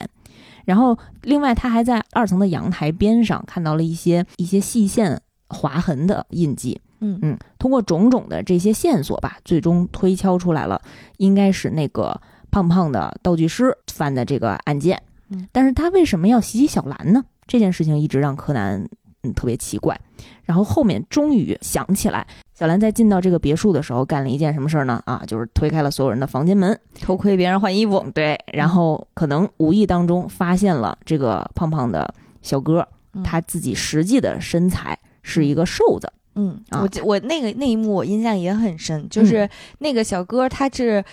[0.67, 6.79] 然后，另外他还在二层的阳台边上看到了一些一些细线划痕的印记。
[7.01, 10.79] 嗯嗯，通过种种的这些线索吧，最终推敲出来了，
[11.17, 15.01] 应该是那个胖胖的道具师犯的这个案件。
[15.31, 17.25] 嗯，但是他为什么要袭击小兰呢？
[17.47, 18.87] 这件事情一直让柯南
[19.23, 19.99] 嗯特别奇怪。
[20.45, 25.01] 然后后面终于想起来，小兰在进到这个别墅的时候干了一件什么事儿呢？
[25.05, 36.11] 啊，就是推开了所有人的房间门，偷窥别人换衣服，对，然后可能无意当中发现了这个胖胖的小哥，嗯他自己实际的身材是一个瘦子。
[36.35, 39.49] 嗯，啊我记我那个那一幕我印象也很深，就是
[39.81, 41.05] 那个小哥他是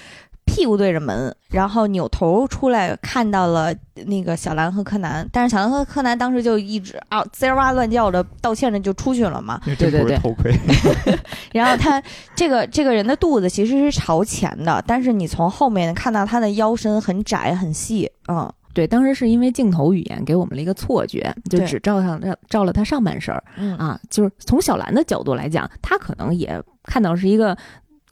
[0.46, 3.74] 屁股对着门，然后扭头出来看到了
[4.06, 9.60] 那个小兰和柯南，但是小兰和柯南当时就一直啊滋哇乱叫的道歉着就出去了嘛。
[9.66, 10.54] 对对是偷窥，
[11.52, 12.02] 然后他
[12.36, 18.52] 这个这个人的肚子其实是朝前的，但是你从后面看到他的腰身很窄很细，嗯。
[18.74, 23.42] 对，当时是因为镜头语言给我们了一个错觉，就只照上照照了他上半身儿。
[23.56, 23.74] 嗯。
[23.78, 23.98] 啊。
[24.10, 27.58] 就是从小兰的角度来讲，他可能也看到是一个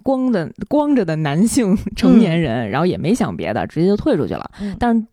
[0.03, 4.51] 光的光着的男性 成年人，然后也没想别的，直接就退出去了。
[4.61, 5.03] 嗯但是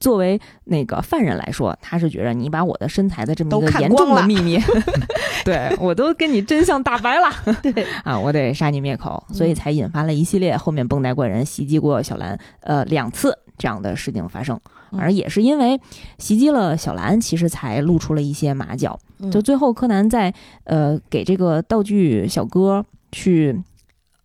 [0.00, 4.58] 作为那个犯人来说，他是觉得你把我的身材的这么一个严重的秘密
[5.44, 7.54] 对我都跟你真相大白了。
[7.62, 14.58] 对啊，我得杀你灭口，所以才引发了一系列后面绷带怪人袭击过小兰呃两次这样的事情发生，
[14.92, 15.78] 嗯而也是因为
[16.16, 18.98] 袭击了小兰，其实才露出了一些马脚。
[19.18, 20.32] 嗯就最后柯南在
[20.64, 23.62] 呃给这个道具小哥去。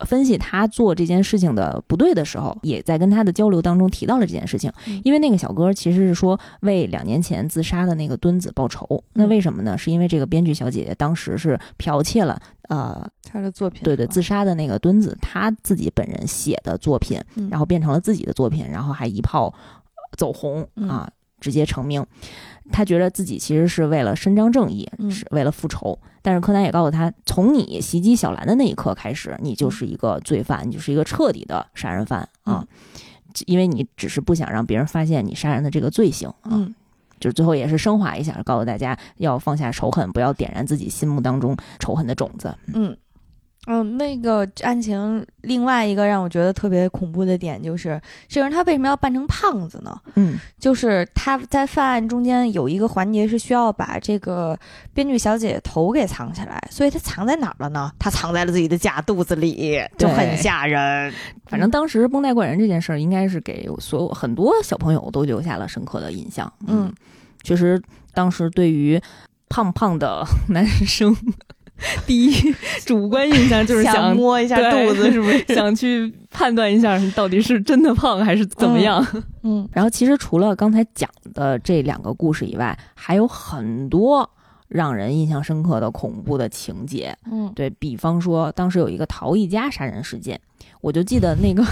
[0.05, 4.71] 分析他做这件事情的不对的时候，也在跟他的交流当中提到了这件事情。
[4.87, 9.03] 嗯因为那个小哥其实是说为两年前自杀的那个墩子报仇。
[9.13, 9.77] 那为什么呢？
[9.77, 19.53] 是因为这个编剧小姐姐当时是剽窃了呃他的作品对对，自杀的那个墩子，他自己本人写的作品，嗯然后变成了自己的作品，然后还一炮
[20.17, 22.05] 走红嗯啊，直接成名。
[22.71, 25.97] 他觉得自己其实是为了伸张正义，嗯是为了复仇。
[26.21, 32.65] 但是柯南也告诉他，从你袭击小兰的那一刻开始，你就是一个罪犯，你就是一个彻底的杀人犯啊，
[33.45, 36.49] 因为你只是不想让别人发现你杀人的这个罪行啊。
[36.51, 36.73] 嗯
[37.17, 42.53] 就是最后也是升华一下，告诉大家要放下仇恨，不要点燃自己心目当中仇恨的种子。
[42.73, 42.95] 嗯，
[43.67, 49.99] 嗯，那个案情另外一个让我觉得特别恐怖的点就是，这个人他为什么要扮成胖子呢？
[50.15, 54.57] 嗯就是他在犯案中间有一个环节是需要把这个
[54.93, 57.91] 编剧小姐姐头给藏起来，所以他藏在哪儿了呢？
[57.99, 61.13] 他藏在了自己的假肚子里，就很吓人。
[61.47, 66.51] 反正当时绷带怪人这件事儿，应该是给所有很多小朋友都留下了深刻的印象。
[66.67, 66.91] 嗯，
[67.43, 67.81] 确实，
[68.13, 68.99] 当时对于
[69.47, 71.15] 胖胖的 男生，
[72.07, 75.45] 第一主观印象就是想想摸一下肚子，是不是？
[75.53, 79.05] 想去判断一下到底是真的胖还是怎么样。
[79.43, 84.29] 嗯 然后，其实除了刚才讲的这两个故事以外，还有很多
[84.67, 87.15] 让人印象深刻的恐怖的情节。
[87.31, 90.39] 嗯对比方说，当时有一个陶艺家杀人事件，
[90.81, 91.63] 我就记得那个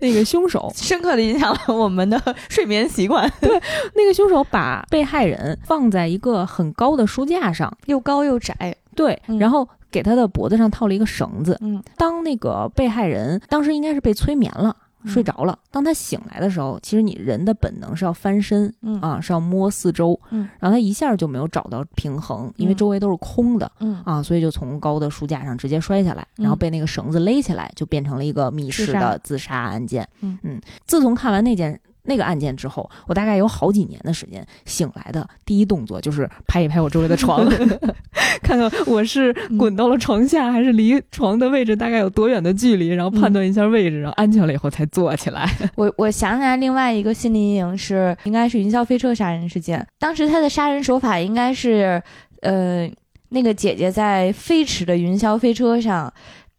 [0.00, 3.50] 那个凶手，深刻的影响了我们的睡眠习惯，对
[3.94, 8.76] 那个凶手把被害人放在一个很高的书架上，又高又窄。
[8.94, 11.56] 对，嗯然后给他的脖子上套了一个绳子。
[11.60, 14.68] 嗯当那个被害人当时应该是被催眠了。
[14.70, 15.58] 嗯睡着了。
[15.72, 20.16] 当他醒来的时候，其实你人的本能是要翻身嗯啊，是要摸四周。
[20.30, 23.68] 嗯，然后他一下就没有找到平衡，因为嗯周围都是空的。
[23.80, 30.08] 嗯啊，所以就从高的书架上直接摔下来，然后嗯被那个绳子勒起来，就变成了一个密室的自杀案件。
[30.20, 30.38] 嗯
[30.86, 37.48] 自从看完那件那个案件之后，我大概有好几年的时间，醒来的第一动作就是拍一拍我周围的床，
[38.42, 45.48] 看看我是滚到了床下，还是离床的位置大概有多远的距离，然后判断一下位置，然后安全了以后才坐起来。
[45.76, 49.86] 我 我想起来另外一个心理阴影是，应该是云霄飞车杀人事件。
[49.98, 52.02] 当时他的杀人手法应该是，
[52.40, 52.90] 呃，
[53.28, 56.12] 那个姐姐在飞驰的云霄飞车上，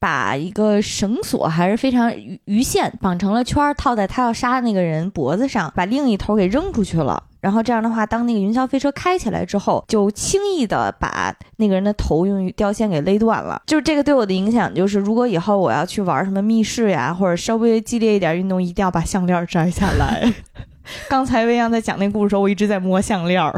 [0.04, 7.24] 把一个绳索还是非常鱼鱼线绑成了圈儿，套在他要杀的那个人脖子上，把另一头给扔出去了。
[7.40, 13.62] 然后这样的话，当那个云霄飞车开起来之后，就轻易的把那个人的头用吊线给勒断了。
[13.66, 20.34] 就是这个对我的影响，就是如果以后我要去玩什么密室呀，或者稍微激烈一点运动，一定要把项链摘下来。
[21.08, 23.58] 刚才未央在讲那故事的时候，我一直在摸项链儿。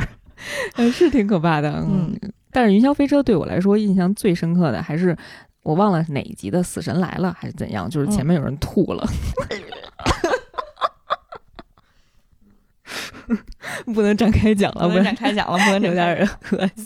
[0.75, 1.71] 嗯，是挺可怕的。
[1.89, 2.15] 嗯，
[2.51, 5.17] 但是云霄飞车对我来说印象最深刻的还是
[5.65, 9.03] 我忘了是哪一集的《死神来了》还是怎样，就是前面有人吐了。
[13.93, 16.07] 不能展开讲了，不能展开讲了，不能有点
[16.53, 16.85] 恶心，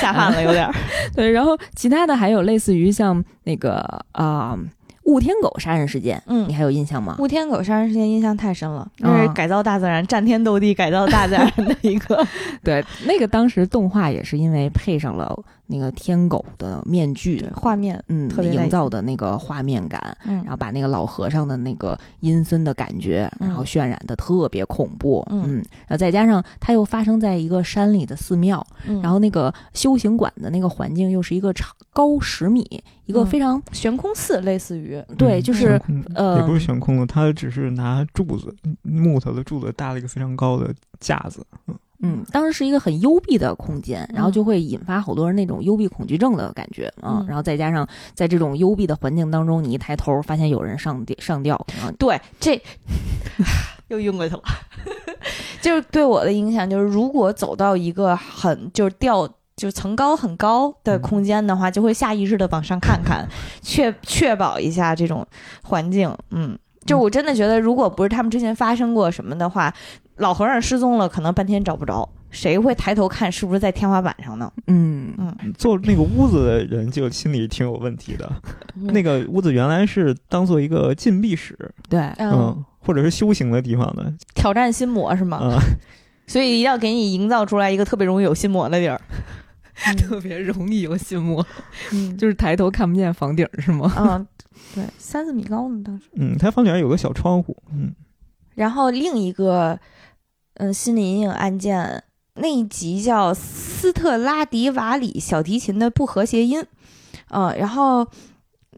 [0.00, 0.66] 下饭了有点。
[1.14, 4.58] 对，然后其他的还有类似于像那个啊。
[5.04, 7.14] 雾天狗杀人事件，嗯，你还有印象吗？
[7.20, 12.26] 雾天狗杀人事件印象太深了，那是改造大自然、战天斗地、改造大自然的一个。
[12.64, 15.32] 对，那个当时动画也是因为配上了
[15.66, 28.66] 那个天狗的面具，画面，嗯，特别营造的那个画面感，嗯，然后把那个老和尚的那个阴森的感觉，然后渲染的特别恐怖，嗯，然后再加上它又发生在一个山里的寺庙，
[29.02, 32.82] 然后那个修行馆的那个环境又是一个长高十米。
[33.06, 35.80] 一个非常悬空寺，类似于对，就是
[36.16, 38.52] 呃，也不是悬空的，它只是拿柱子
[38.82, 41.46] 木头的柱子搭了一个非常高的架子。
[41.68, 41.78] 嗯，
[42.30, 47.24] 当时是一个很幽闭的空间，然后就会引发好多人那种幽闭恐惧症的感觉啊。
[47.26, 51.66] 然后再加上在这种幽闭的环境当中，你一抬头发现有人上吊上吊，
[51.98, 52.60] 对，这
[53.88, 54.42] 又晕过去了。
[55.60, 59.28] 就是对我的影响，就是如果走到一个很就是吊。
[59.56, 63.26] 就层高很高的空间的话，就会下意识的往上看看，
[63.62, 65.26] 确确保一下这种
[65.62, 66.14] 环境。
[66.28, 69.72] 嗯，就我真的觉得，如果不是他们之前发生过什么的话，
[70.16, 74.50] 老和尚失踪了，可能半天找不着，谁会抬头看是不是在天花板上呢？
[74.66, 78.30] 嗯嗯，做那个屋子的人就心里挺有问题的。
[78.92, 81.56] 那个屋子原来是当做一个禁闭室，
[81.88, 85.38] 对，嗯，或者是修行的地方的，挑战心魔是吗？
[85.42, 85.58] 嗯，
[86.26, 89.00] 所以一定要给你营造出来一个特别容易有心魔的地儿。
[89.98, 91.46] 特别容易有心魔，
[92.16, 93.92] 就是抬头看不见房顶，是吗？
[93.98, 94.26] 嗯，
[94.74, 96.06] 对，三四米高呢，当时。
[96.14, 97.54] 嗯，它房顶上有个小窗户。
[97.70, 97.94] 嗯，
[98.54, 99.78] 然后另一个，
[100.56, 102.02] 嗯，心理阴影案件
[102.34, 106.64] 那一集叫斯特拉迪瓦里小提琴的不和谐音，
[107.30, 108.06] 嗯，然后。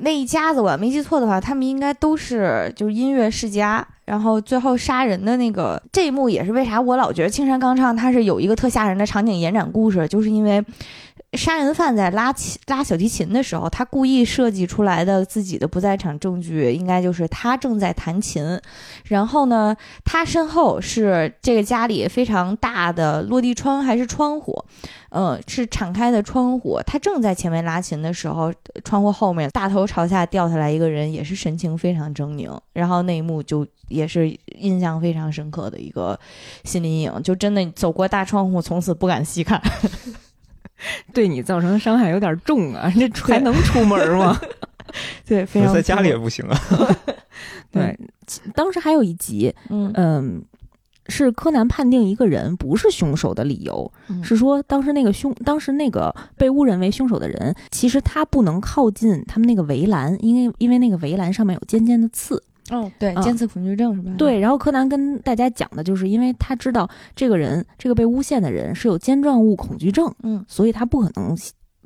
[0.01, 3.85] 那一家子，我没记错的话，他们应该都是就是音乐世家。
[4.05, 10.65] 然后最后杀人的那个这一幕，也是为啥我老觉得青山刚唱他是有一个特吓人的场景延展故事，就是因为。
[11.35, 18.59] 杀人犯在拉琴拉小提琴的时候，他故意设计出来的自己的不在场证据，应该就是他正在弹琴。
[19.05, 24.65] 然后呢，他身后是这个家里非常大的落地窗还是窗户？
[25.11, 26.81] 嗯，是敞开的窗户。
[26.87, 28.51] 他正在前面拉琴的时候，
[28.83, 32.59] 窗户后面大头朝下掉下来一个人，也是神情非常狰狞。
[32.73, 36.19] 然后那一幕就也是印象非常深刻的一个
[36.65, 39.61] 心理阴影，就真的走过大窗户，从此不敢细看。
[41.13, 42.93] 对你造成的伤害有点重啊！
[42.97, 44.39] 这还能出门吗？
[45.27, 46.61] 对， 非常在家里也不行啊。
[47.71, 47.99] 对，
[48.55, 50.43] 当时还有一集，嗯，
[51.09, 53.91] 是柯南判定一个人不是凶手的理由，
[54.23, 62.43] 是说当时那个凶，当时那个被误认为凶手的人，其实他不能靠近他们那个围栏，因为因为那个围栏上面有尖尖的刺。
[62.71, 64.13] 哦，对，尖刺恐惧症是吧？
[64.19, 71.37] 对，然后柯南跟大家讲的就是，因为他知道这个人，这个被诬陷的人是有尖状物恐惧症，嗯，所以他不可能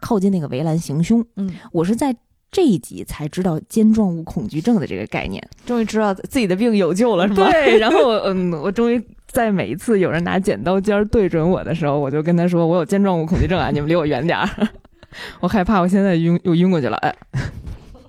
[0.01, 1.25] 靠近那个围栏行凶。
[1.37, 2.15] 嗯，我是在
[2.51, 7.51] 这一集才知道尖状物恐惧症的这个概念，终于知道自己的病有救了，是吗？
[7.51, 14.49] 对，然后嗯，我终于在每一次有人拿剪刀尖对准我的时候，我就跟他说，我有尖状物恐惧症啊，你们离我远点儿，
[15.41, 17.15] 我害怕，我现在晕又晕过去了，哎。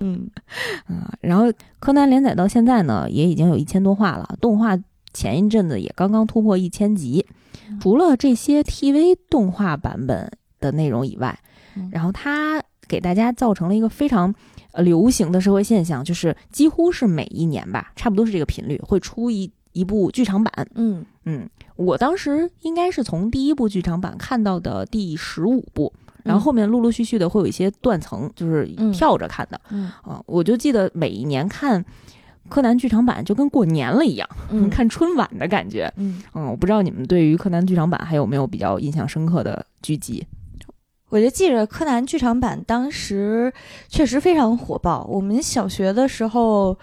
[0.04, 0.28] 嗯，
[0.86, 4.36] 啊， 然后柯南连载到现在呢，也已经有一千多话了。
[4.40, 4.78] 动画
[5.14, 7.26] 前一阵子也刚刚突破一千集。
[7.80, 11.36] 除了这些 TV 动画版本的内容以外，
[11.90, 14.32] 然后它给大家造成了一个非常
[14.74, 20.68] 流行的社会现象，就是几乎是每一年吧，差不多是这个频率会出一一部剧场版。
[20.74, 25.92] 嗯嗯，我当时应该是从第一部剧场版看到的第十五部。
[26.24, 29.60] 然后后面陆陆续续的会有一些断层，就是跳着看的。
[29.70, 31.84] 嗯啊，我就记得每一年看
[32.48, 34.28] 柯南剧场版就跟过年了一样，
[34.70, 35.92] 看春晚的感觉。
[35.96, 40.26] 嗯嗯，我不知道你们对于柯南剧场版还有没有比较印象深刻的剧集？
[41.10, 43.52] 我就记着柯南剧场版当时
[43.88, 45.04] 确实非常火爆。
[45.04, 46.76] 我们小学的时候，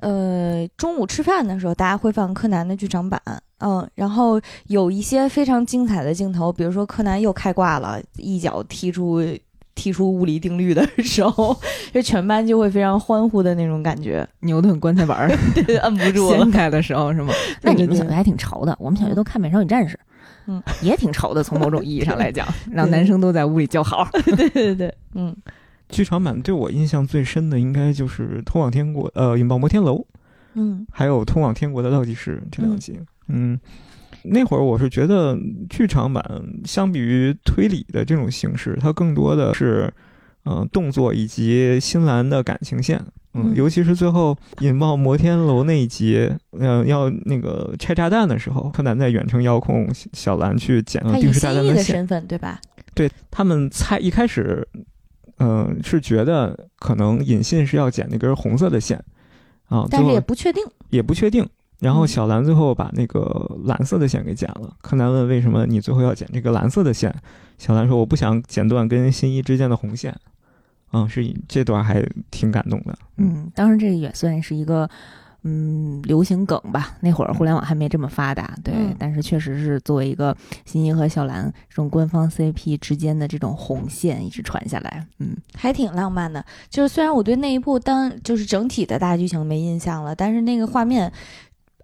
[0.00, 3.20] 呃，中午吃饭的时候，大家会放柯南的剧场版。
[3.64, 9.22] 嗯，然后有一些非常精彩的镜头，比如说柯南又开挂了，一脚踢出
[9.74, 11.58] 踢出物理定律的时候，
[11.90, 14.26] 这全班就会非常欢呼的那种感觉。
[14.40, 15.28] 牛顿棺材板儿
[15.82, 17.32] 摁不住了掀开的时候是吗？
[17.62, 19.96] 那你们小学还挺潮的，我们小学都看《美少女战士》，
[20.46, 21.42] 嗯，也挺潮的。
[21.42, 24.06] 从某种意义上来讲，让男生都在屋里叫好。
[24.36, 25.34] 对对对，嗯，
[25.88, 29.96] 剧场版对我印象最深的应该就是《通往天国》呃，《引爆摩天楼》，
[30.52, 32.96] 嗯，还有《通往天国的倒计时》这两集。
[32.98, 33.06] 嗯，
[34.22, 35.36] 那会儿我是觉得
[35.68, 36.24] 剧场版
[36.64, 39.92] 相比于推理的这种形式，它更多的是，
[40.44, 42.98] 嗯，动作以及新兰的感情线。
[43.34, 51.96] 嗯，嗯尤其是最后引爆摩天楼那一集，呃，要那个拆炸弹的时候，柯南在远程遥控小小兰去捡定时炸新一的弹线。
[51.96, 52.60] 身份，对吧？
[52.94, 54.66] 对他们猜一开始，
[55.38, 58.96] 嗯、是觉得可能引信是要捡那根红色的线，
[59.66, 60.62] 啊，但是也不确定。
[60.90, 61.44] 也不确定。
[61.84, 64.74] 然后嗯小兰最后把那个蓝色的线给剪了。
[64.80, 67.14] 柯南问为什么你最后要剪这个蓝色的线？
[67.58, 70.14] 小兰说我不想剪断跟新一之间的红线。
[70.92, 72.96] 嗯，是以这段还挺感动的。
[73.16, 74.88] 嗯，当然这个也算是一个
[75.42, 76.96] 嗯流行梗吧。
[77.00, 85.04] 那会儿互联网还没这么发达，对，嗯但是确实是作为一个新一和小兰这种官方 CP 之间的这种红线一直传下来。
[85.18, 86.44] 嗯还挺浪漫的。
[86.70, 91.12] 就是虽然我对那一部当就是整体的大剧情没印象了，但是那个画面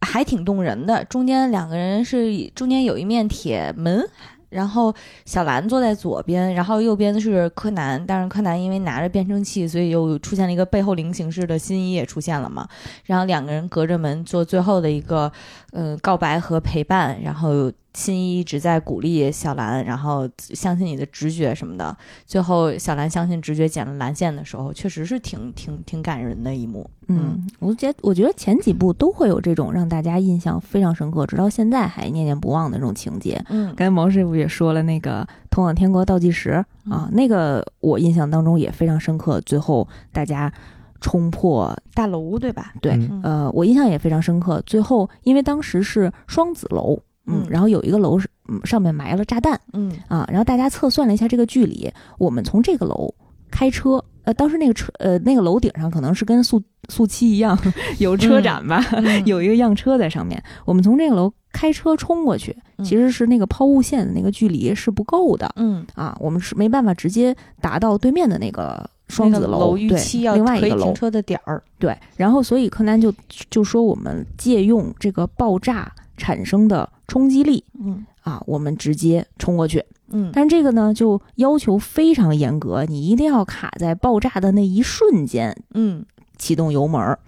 [0.01, 1.05] 还挺动人的。
[1.05, 4.09] 中间两个人是中间有一面铁门。
[4.51, 4.92] 然后
[5.26, 12.66] 小兰坐在左边，然后右边的是柯南，但是柯南因为拿着变声器，所以又出现了一个背后菱形式的新一也出现了嘛。
[13.05, 15.30] 然后两个人隔着门做最后的一个
[15.73, 21.97] 呃告白和陪伴，然后新一一直在鼓励小兰，然后相信你的直觉什么的。
[22.25, 26.89] 最后小兰相信直觉剪了蓝线的时候，确实是挺挺挺感人的一幕。
[27.09, 33.43] 嗯，我觉得我觉得前几部都会有这种让大家印象非常深刻，直到现在还念念不忘的那种情节。
[33.49, 39.41] 嗯刚才毛师傅也说了，那个通往天国倒计时啊，嗯那个我印象当中也非常深刻。
[39.41, 40.53] 最后大家
[41.01, 42.72] 冲破大楼对吧？
[42.80, 44.62] 对，嗯呃，我印象也非常深刻。
[44.66, 53.12] 最后，因为当时是双子楼，嗯，嗯然后有一个楼是嗯上面埋了炸弹嗯啊，然后大家测算了一下这个距离，我们从这个楼
[53.51, 57.59] 开车，呃，当时那个车呃那个楼顶上可能是跟速速七一样
[57.99, 71.62] 有车展吧， 嗯有一个样车在上面，我们从这个楼开车冲过去，嗯其实是那个抛物线的那个距离是不够的嗯，啊，我们是没办法直接达到对面的那个双子那个楼预对期要另外一个楼停，车的点儿。
[71.79, 73.12] 对，然后所以柯南就
[73.49, 79.85] 就说我们借用这个爆炸产生的冲击力嗯啊，我们直接冲过去。
[80.12, 86.05] 嗯但是这个呢，就要求非常严格，你一定要卡在爆炸的那一瞬间嗯
[86.37, 87.18] 启动油门儿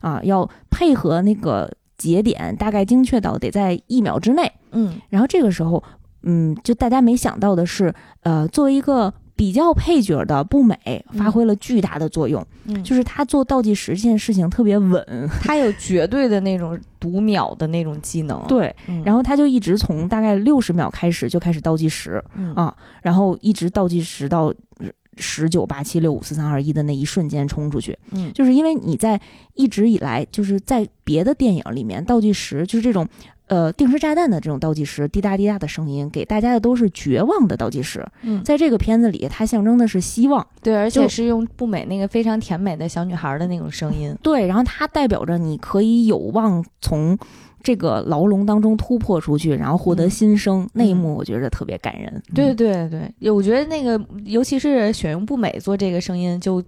[0.00, 4.52] 啊，要配合那个节点，大概精确到得在一秒之内。
[4.72, 5.82] 嗯然后这个时候，
[6.24, 10.76] 嗯，就大家没想到的是，呃，作为一个比较配角的步美
[11.12, 18.42] 发挥了巨大的作用，嗯，就是他做倒计时这件事情特别稳，他有绝对的那种读秒的那种技能。
[18.48, 24.50] 对，嗯，然后他就一直从大概六十秒开始就开始倒计时嗯啊，然后一直倒计时到
[25.18, 29.20] 十九八七六五四三二一的那一瞬间冲出去，嗯就是因为你在
[29.52, 33.06] 一直以来就是在别的电影里面倒计时就是这种。
[33.48, 38.04] 呃，定时炸弹的这种倒计时，滴答滴答的声音，给大家的都是绝望的倒计时。
[38.22, 44.16] 嗯，在这个片子里，它象征的是希望，对，而且是用不美那个非常甜美的小女孩的那种声音。
[44.22, 47.16] 对，然后它代表着你可以有望从
[47.66, 50.68] 这个牢笼当中突破出去，然后获得嗯新生。
[50.72, 52.22] 那一幕我觉得特别感人。
[52.32, 56.62] 对嗯对对，我觉得那个尤其是选用步美做这个声音，就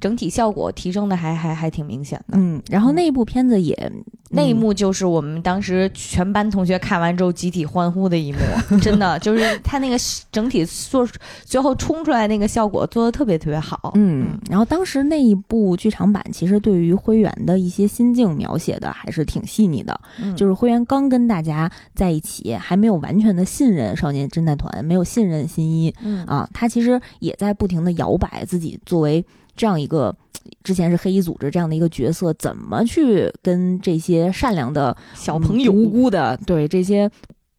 [0.00, 2.38] 整体效果提升的还还还挺明显的。
[2.38, 3.92] 嗯，然后那一部片子也
[4.30, 8.38] 那一嗯幕就是我们当时全班同学看完之后集体欢呼的一幕，
[8.80, 9.96] 真的就是他那个
[10.32, 11.06] 整体做
[11.44, 13.92] 最后冲出来那个效果做的特别特别好。
[13.94, 29.24] 嗯，然后当时那一部剧场版其实对于灰原的一些心境描写的还是挺细腻的，嗯，就是灰原刚跟大家在一起，还没有完全的信任少年侦探团，没有信任新一嗯啊，他其实也在不停的摇摆自己作为
[29.56, 30.14] 这样一个。
[30.62, 37.10] 之前是黑衣组织这样的一个角色，怎么去跟这些善良的小朋友嗯无辜的对这些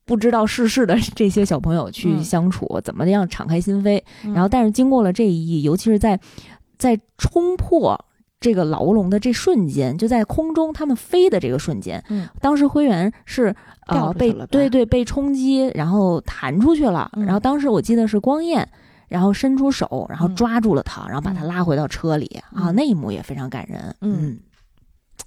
[0.06, 3.99] 不知道世事的 这些小朋友去嗯相处，怎么样敞开心扉？
[4.24, 6.20] 嗯然后，但是经过了这一役，尤其是在
[6.78, 8.06] 在冲破
[8.40, 13.56] 这个牢笼的这瞬间，就在空中他们飞的这个瞬间，嗯，当时灰原是
[13.88, 18.68] 呃被对对被冲击，然后弹出去了，嗯然后当时我记得是光彦。
[19.08, 23.96] 然后伸出手，然后嗯抓住了他，然后把他嗯拉回到车里、啊，嗯那一幕也非常感人。
[24.02, 24.40] 嗯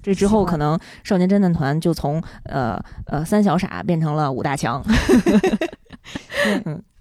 [0.02, 4.82] 这之后可能少年侦探团就从呃呃三小傻变成了五大强。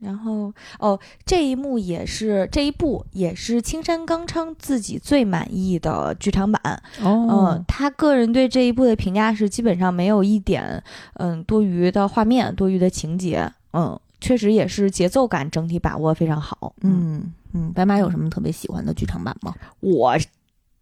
[0.00, 6.82] 然后哦，这一幕也是这一部也是青山刚昌自己最满意的剧场版。
[7.02, 7.28] 哦
[7.58, 10.82] 嗯，他个人对这一部的评价是基本上没有一点
[11.14, 13.50] 嗯多余的画面、多余的情节。
[13.72, 16.74] 嗯，确实也是节奏感整体把握非常好。
[16.82, 19.54] 嗯嗯，白马有什么特别喜欢的剧场版吗？
[19.80, 20.16] 我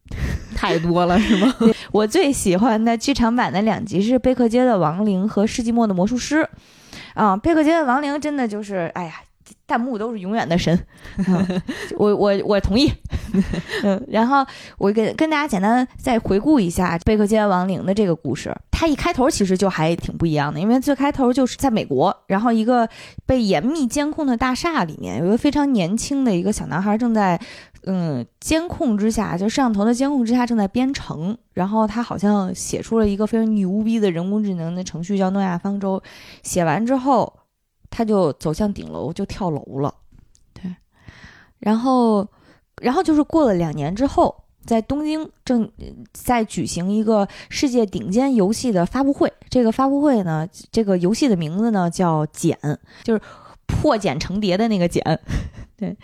[0.56, 1.54] 太多了是吗？
[1.92, 6.36] 我最喜欢的剧场版的两集是《贝克街的亡灵》和《世纪末的魔术师》。
[7.18, 9.14] 啊，《贝克街的亡灵》真的就是，哎呀，
[9.66, 10.78] 弹幕都是永远的神。
[11.26, 11.62] 嗯
[11.96, 12.92] 我我我同意。
[13.82, 14.46] 嗯，然后
[14.78, 18.54] 我跟跟大家简单再回顾一下贝克街亡灵的这个故事。
[18.70, 22.88] 它一开头其实就还挺不一样的，因为最开头就是在美国，然后一个
[23.26, 27.40] 被严密监控的大厦里面，有一个非常年轻的一个小男孩正在。
[27.90, 36.02] 嗯，监控之下，就摄像头的监控之下正在编程，然后他好像写出了一个非常牛逼的人工智能的程序，叫诺亚方舟。
[36.42, 37.32] 写完之后，
[37.88, 39.94] 他就走向顶楼，就跳楼了。
[40.52, 40.76] 对，
[41.60, 42.28] 然后，
[42.82, 45.72] 然后就是过了两年之后，在东京正
[46.12, 49.32] 在举行一个世界顶尖游戏的发布会。
[49.48, 52.58] 这个发布会呢，这个游戏的名字呢叫“茧”，
[53.02, 53.20] 就是
[53.66, 55.02] 破茧成蝶的那个茧。
[55.78, 55.96] 对，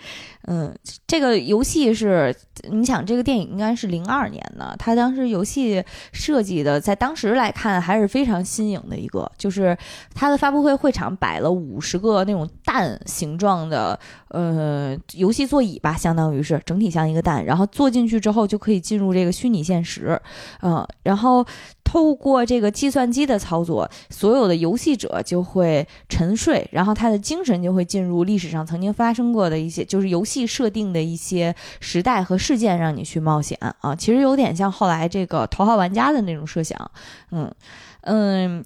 [0.46, 0.74] 嗯，
[1.06, 2.34] 这个游戏是，
[2.70, 5.82] 你想这个电影应该是零二年的，它当时游戏
[6.12, 9.76] 设计的，在当时来看还是非常新颖的一个，就是
[10.14, 20.20] 它的发布会会场摆了五十个那种蛋形状的，呃，游戏座椅吧，相当于是整体像一个蛋，然后坐进去之后就可以进入这个虚拟现实，
[20.62, 21.46] 嗯，然后。
[21.84, 33.94] 透过这个计算机的操作，所有的游戏者就会沉睡，然后他的精神就会进入历史上曾经发生过的一些，就是游戏既设定的一些时代和事件，让你去冒险啊。
[33.94, 36.90] 其实有点像后来这个《头号玩家》的那种设想，
[37.30, 37.54] 嗯
[38.00, 38.64] 嗯。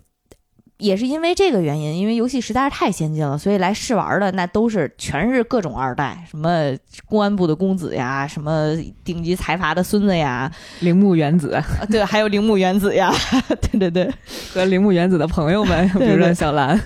[0.78, 6.72] 也是因为这个原因，因为游戏实在是太先进了，所以来试玩的那都是全是各种二代，什么
[7.06, 10.50] 公安部的公子呀，什么顶级财阀的孙子呀，
[10.80, 11.60] 铃木原子，
[11.90, 13.12] 对，还有铃木原子呀，
[13.60, 14.08] 对对对，
[14.52, 16.80] 和铃木原子的朋友们， 比如说小兰，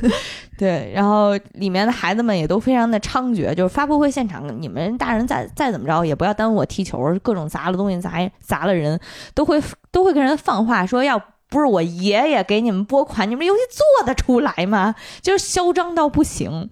[0.57, 8.99] 对，然后里面的孩子们也都非常的猖獗，就是发布会现场，你们大人再再怎么着也不要耽误我踢球，各种砸了东西砸砸了人，
[9.35, 11.23] 都会都会跟人放话说要。
[11.53, 14.95] 不是我爷爷给你们拨款，你们游戏做得出来吗？
[15.21, 16.71] 就是嚣张到不行。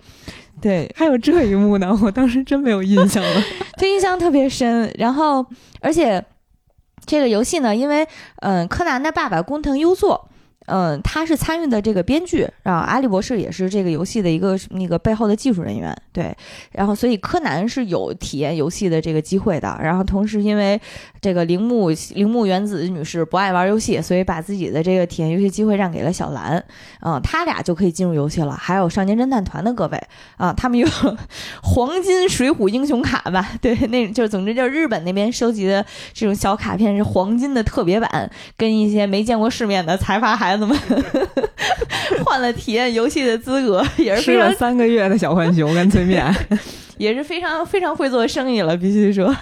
[0.60, 3.42] 对，还有这一幕呢，我当时真没有印象了，
[3.78, 4.90] 就印象特别深。
[4.98, 5.44] 然后，
[5.80, 6.24] 而且
[7.04, 10.29] 这个游戏呢，因为嗯，柯南的爸爸工藤优作。
[10.70, 16.32] 嗯，他是参与的这个编剧，然后阿笠博士也是这个游戏的一个那个背后的技术人员，对，
[16.70, 20.80] 然后所以柯南是有体验游戏的这个机会的，然后同时因为
[21.20, 26.64] 这个铃木铃木原子女士不爱玩游戏，所以把自己的这个体验游戏机会让给了小兰，
[27.00, 28.52] 嗯，他俩就可以进入游戏了。
[28.52, 30.00] 还有少年侦探团的各位
[30.36, 30.86] 啊，他们有
[31.64, 33.50] 黄金水浒英雄卡吧？
[33.60, 40.59] 对，那就是总之就是日本那边收集的这种小卡片是黄金的特别版，跟一些没见过世面的财阀孩子。
[40.60, 40.76] 怎么
[42.24, 43.84] 换了体验游戏的资格？
[43.96, 46.32] 也是吃了三个月的小浣熊干脆面，
[46.98, 48.76] 也是非常非常会做生意了。
[48.76, 49.34] 必须说，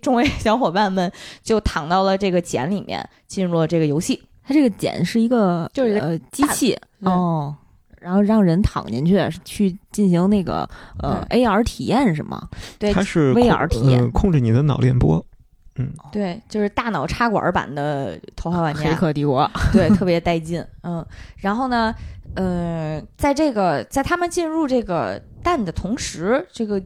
[0.00, 1.10] 众位小伙伴们
[1.42, 4.20] 就躺到了这个茧里面，进入了这个游戏。
[4.44, 7.54] 它这个茧是一个就是呃机器哦，
[8.00, 10.68] 然后让人躺进去去进行那个
[10.98, 12.48] 呃 AR 体验是吗？
[12.76, 15.24] 对，它是 VR 体验，控制你的脑电波。
[15.76, 20.62] 嗯，对，就是大脑插管版的《头号玩家》，黑客帝国， 对， 特别带劲。
[20.82, 21.04] 嗯，
[21.38, 21.94] 然后呢，
[22.34, 26.78] 呃，在这个在他们进入这个蛋的同时，这个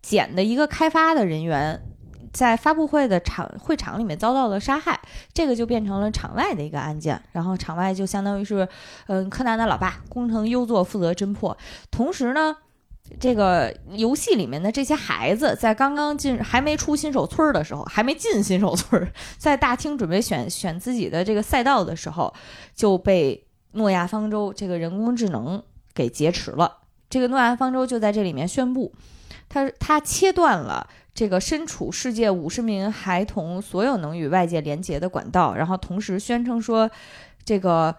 [0.00, 1.80] 简的一个开发的人员
[2.32, 5.00] 在发布会的场会场里面遭到了杀害，
[5.34, 7.20] 这个就变成了场外的一个案件。
[7.32, 8.68] 然后场外就相当于是，
[9.08, 11.56] 嗯，柯南的老爸工程优作负责侦破，
[11.90, 12.56] 同时呢。
[13.18, 22.32] 这个游戏里面的这些孩子，在刚刚进还没出新手村儿的时候，还没进新手村，在大厅准备选选自己的这个赛道的时候，
[22.74, 25.62] 就被诺亚方舟这个人工智能
[25.94, 26.78] 给劫持了。
[27.08, 28.92] 这个诺亚方舟就在这里面宣布，
[29.48, 36.90] 他他切断了这个身处世界五十名孩童所有能与外界连接的管道，然后同时宣称说，
[37.44, 37.94] 这个。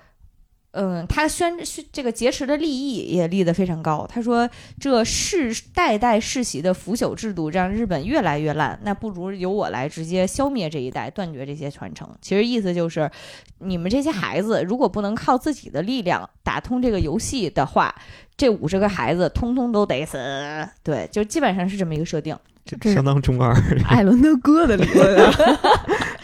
[0.75, 1.53] 嗯，他宣
[1.91, 4.07] 这个劫持的利益也立得非常高。
[4.09, 4.49] 他说
[4.81, 13.07] ：“这世代代世袭的腐朽制度让日本越来越烂，那不如由我来直接消灭这一代，断绝这些传承。”其实意思就是，
[13.59, 17.93] 你们这些孩子如果不能靠自己的力量打通这个游戏的话，
[18.35, 20.17] 这五十个孩子通通都得死。
[20.81, 22.35] 对，就基本上是这么一个设定。
[22.65, 23.53] 这相当中二，
[23.89, 25.31] 艾伦特哥的理论，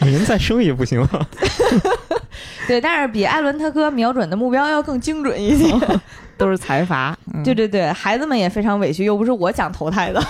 [0.00, 1.06] 您再生也不行。
[2.66, 5.72] 对，但是比艾伦他哥瞄准的目标要更精准一些，
[6.38, 7.16] 都是财阀。
[7.44, 10.22] 对对对，孩子们也非常委屈，又不是我想投胎的。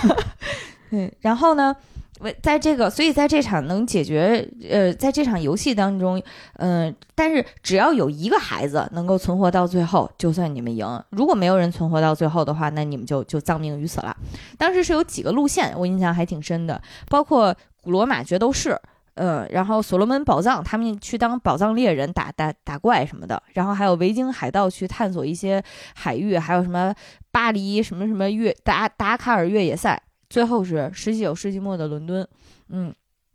[0.89, 1.90] 对，然后呢，为
[2.21, 6.21] 为在这个，所以在这场能解决，呃，在这场游戏当中，
[6.53, 10.85] 嗯，但是只要有一个孩子能够存活到最后，就算你们赢。
[11.09, 14.15] 如果没有人存活到最后的话，那你们就就丧命于此了。
[14.57, 18.79] 当时是有几个路线，我印象还挺深的，包括古罗马决斗士。
[19.15, 23.43] 嗯，然后所罗门宝藏，他们去当宝藏猎人，打打打怪什么的。
[23.53, 25.61] 然后还有维京海盗去探索一些
[25.93, 26.95] 海域，还有什么
[27.29, 30.01] 巴黎什么什么越达达卡尔越野赛。
[30.31, 32.25] 最后是十九世纪末的伦敦。
[32.69, 32.91] 嗯，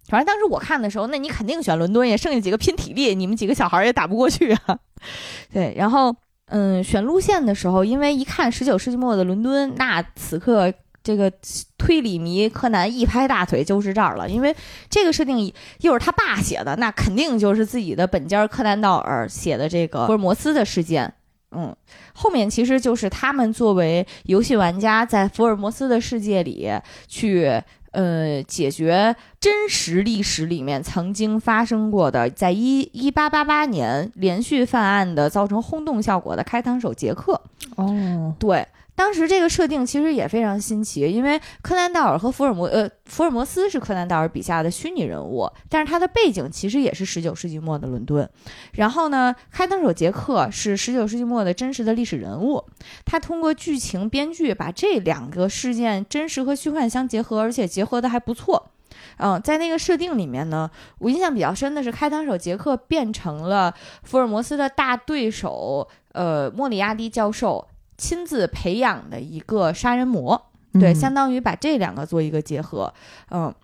[0.09, 4.79] 反正当时我看的时候，那你肯定选伦敦呀，剩下几个拼体力，你们几个小孩也打不过去啊。
[5.53, 6.17] 对，然后
[6.47, 10.73] 嗯，选路线的时候，因为一看十九世纪末的伦敦，那此刻
[11.03, 11.31] 这个
[11.77, 14.57] 推理迷柯南一拍大腿就是这儿了，因为
[14.89, 21.13] 这个设定又是他爸写的，那肯定就是自己的本家柯南道尔写的这个福尔摩斯的事件。
[21.57, 21.75] 嗯，
[22.13, 26.71] 后面其实就是他们作为游戏玩家在福尔摩斯的世界里
[27.09, 27.63] 去。
[27.93, 37.41] 呃，解决真实历史里面曾经发生过的，在一一八八八年连续犯案的，造成轰动效果的开膛手杰克。
[37.77, 38.69] 哦，对。
[38.97, 48.29] 当时这个设定其实也非常新奇，因为柯南道尔和福尔摩呃福尔摩斯是柯南道尔笔下的虚拟人物，但是他的背景其实也是十九世纪末的伦敦。
[48.73, 52.65] 然后呢，开膛手杰克是十九世纪末的真实的历史人物。
[53.05, 58.71] 他通过剧情编剧把这两个事件真实和虚幻相结合，而且结合的还不错。
[59.19, 60.71] 嗯，在那个设定里面呢，
[61.01, 67.67] 我印象比较深的是开膛手杰克变成了福尔摩斯的大对手，呃，莫里亚蒂教授。
[67.97, 70.41] 亲自培养的一个杀人魔，
[70.73, 72.93] 对，相当于把这两个做一个结合。
[73.31, 73.55] 嗯，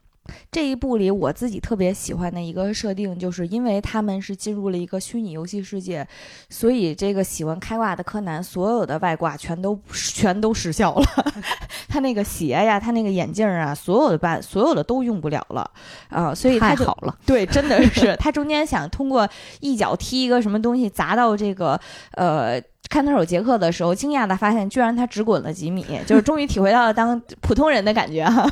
[0.51, 6.07] 这一部里我自己特别喜欢的一个设定，就是因为他们是进入了一个虚拟游戏世界，
[6.49, 11.05] 所以这个喜欢开挂的柯南，所有的外挂全都全都失效了。
[11.89, 15.71] 他那个鞋呀，他那个眼镜啊，所有的办所有的都用不了了
[16.09, 17.19] 啊，所以太好了。
[17.27, 19.29] 对，真的是 他中间想通过
[19.61, 21.79] 一脚踢一个什么东西砸到这个
[22.13, 22.63] 呃。
[22.93, 28.47] 看他手杰克的时候，惊讶的发现，居然他只滚了几米，就是终于体会到了当普通人的感觉哈。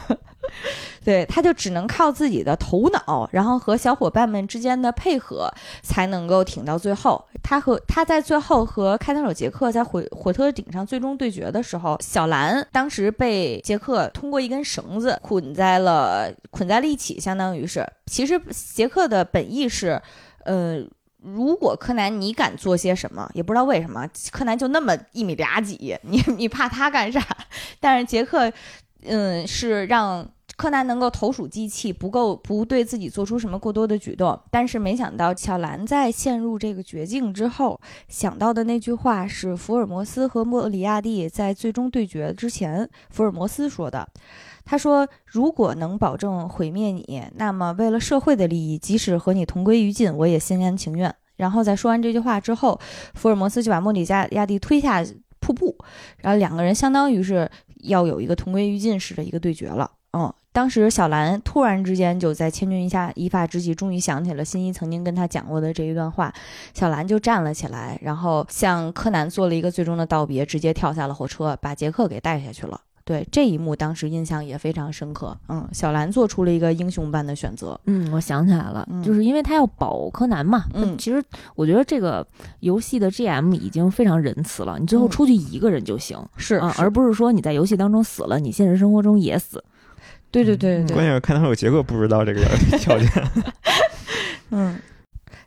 [1.05, 7.23] 对，他就只能靠自己的头脑，然后和小伙伴们之间的配合，才能够挺到最后。
[7.43, 18.41] 他和他在最后和开膛手杰克在火火车顶上最终对决的时候，小兰当时被杰克通过一根绳子捆在了捆在了一起，相当于是，其实
[18.75, 20.01] 杰克的本意是，
[20.47, 20.83] 呃。
[21.23, 27.21] 如果柯南你敢做些什么，也不知道为什么， 柯南就那么一米俩几， 你你怕他干啥？
[27.79, 28.51] 但是杰克，
[29.03, 34.39] 嗯，是让柯南能够投鼠忌器，不够不对自己做出什么过多的举动。
[34.51, 44.07] 但是没想到，小兰在陷入这个绝境之后，想到的那句话是福尔摩斯和莫里亚蒂在最终对决之前，福尔摩斯说的。
[44.65, 52.79] 他说：“如果能保证毁灭你，那么为了社会的利益，即使和你同归于尽，我也心甘情愿。”然后在说完这句话之后，
[53.15, 55.03] 福尔摩斯就把莫里加亚蒂推下
[55.41, 55.75] 瀑布，
[56.19, 57.51] 然后两个人相当于是
[57.85, 59.91] 要有一个同归于尽式的一个对决了。
[60.13, 66.31] 嗯，当时小兰突然之间就在千钧一下一发之际，终于想起了新一曾经跟他讲过的这一段话，
[66.75, 72.79] 小兰就站了起来，然后向柯南做了一个最终的道别，直接跳下了火车，把杰克给带下去了。
[73.11, 75.37] 对这一幕，当时印象也非常深刻。
[75.49, 77.77] 嗯，小兰做出了一个英雄般的选择。
[77.87, 80.67] 嗯，我想起来了，就是因为他要保柯南嘛。
[80.75, 81.21] 嗯，其实
[81.57, 82.25] 我觉得这个
[82.61, 89.61] 游戏的 GM 已经非常仁慈了，你最后出去一个人就行，是啊，而不是说你在游戏当中死了，你现实生活中也死。
[90.31, 92.43] 对对对对，关键是看他有杰克不知道这个
[92.79, 93.11] 条件。
[94.51, 94.79] 嗯。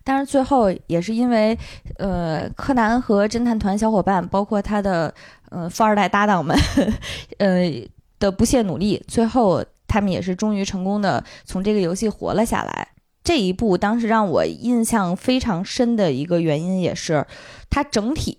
[0.04, 1.58] 但是最后也是因为，
[1.98, 5.14] 呃，柯南和侦探团小伙伴，包括他的
[5.50, 6.58] 呃富二代搭档们，
[7.40, 7.72] 呃
[8.20, 12.88] 的不懈努力，最后他们也是终于成功的从这个游戏活了下来。
[13.24, 17.26] 这一部当时让我印象非常深的一个原因，也是
[17.70, 18.38] 它整体。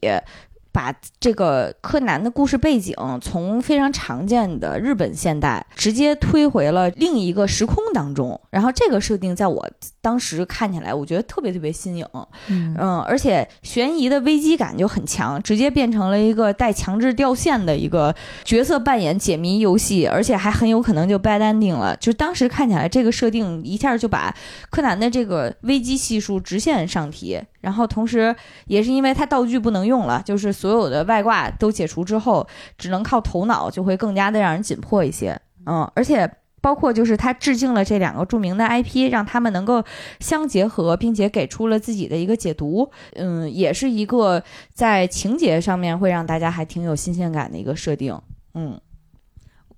[0.74, 9.70] 把这个柯南的故事背景从非常常见的日本现代直接推回了另一个时空当中，然后这个设定在我
[10.00, 12.04] 当时看起来，我觉得特别特别新颖，
[12.48, 18.12] 嗯，而且悬疑的危机感就很强，直接变成了一个带强制掉线的一个
[18.42, 21.96] 角色扮演解谜游戏，而且还很有可能就 bad ending 了。
[21.98, 24.34] 就当时看起来，这个设定一下就把
[24.70, 27.40] 柯南的这个危机系数直线上提。
[27.64, 28.36] 然后，同时
[28.66, 32.46] 也是因为它道具不能用了，就是所有的外挂都解除之后，
[32.76, 35.40] 只能靠头脑，就会更加的让人紧迫一些。
[35.64, 39.82] 嗯，而且包括就是他致敬了这两个著名的 IP，让他们能够
[40.20, 42.90] 相结合，并且给出了自己的一个解读。
[43.14, 44.42] 嗯，也是一个
[44.74, 48.20] 在情节上面会让大家还挺有新鲜感的一个设定。
[48.52, 48.78] 嗯，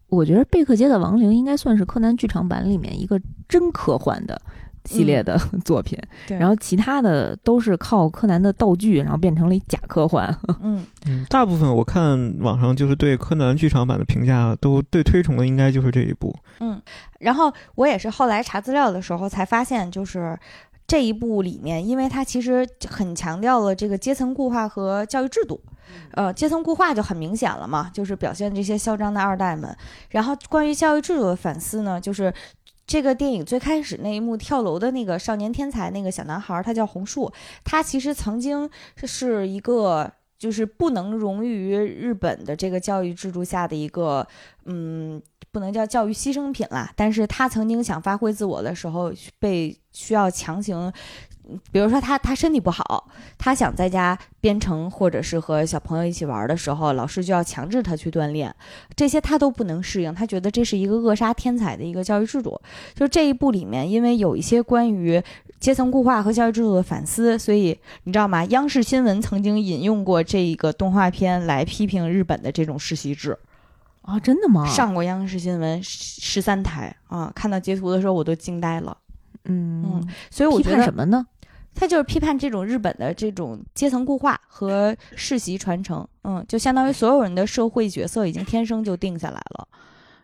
[0.09, 4.43] 我觉得贝克街的亡灵应该算是柯南剧场版里面一个真科幻的。
[4.87, 10.35] 系列的 作品，然后其他的都是靠柯南的道具，然后变成了假科幻。
[10.63, 16.35] 嗯嗯，大部分我看网上就是对柯南剧场版的评价都最推崇的应该就是这一部。
[16.61, 16.81] 嗯，
[17.19, 20.39] 然后我也是后来查资料的时候才发现，就是
[20.87, 25.61] 这一部里面，因为它其实很强调了这个阶层固化和教育制度。
[26.13, 29.75] 呃，阶层固化就很明显了嘛，就是表现这些嚣张的二代们。
[30.11, 32.33] 然后关于教育制度的反思呢，就是。
[32.87, 37.33] 这个电影最开始那一幕跳楼的那个少年天才那个小男孩，他叫红树，
[37.65, 38.71] 他其实曾经
[39.05, 44.27] 是一个就是不能融于日本的这个教育制度下的一个，
[44.67, 45.21] 嗯，
[45.51, 50.93] 不能叫教育牺牲品啦，但是他曾经想发挥自我的时候，被需要强行。
[51.71, 58.55] 比如说他他身体不好，他想在家编程或者是和小朋友一起玩的时候，老师就要强制他去锻炼，
[58.95, 62.61] 这些他都不能适应，他觉得这是一个扼杀天才的一个教育制度。
[62.95, 65.23] 就这一部里面，因为有一些关于
[65.61, 68.45] 阶层固化和教育制度的反思，所以你知道吗？
[68.47, 73.39] 央视新闻曾经引用过这个动画片来批评日本的这种世袭制
[74.03, 74.67] 啊，真的吗？
[74.67, 78.97] 上过央视新闻十三台啊，看到截图的时候我都惊呆了。
[79.49, 81.25] 嗯嗯，所以我觉得什么呢？
[81.77, 89.69] 他就是批判这种日本的这种阶层固化和世袭传承，嗯，就相当于所有人的社会角色已经天生就定下来了，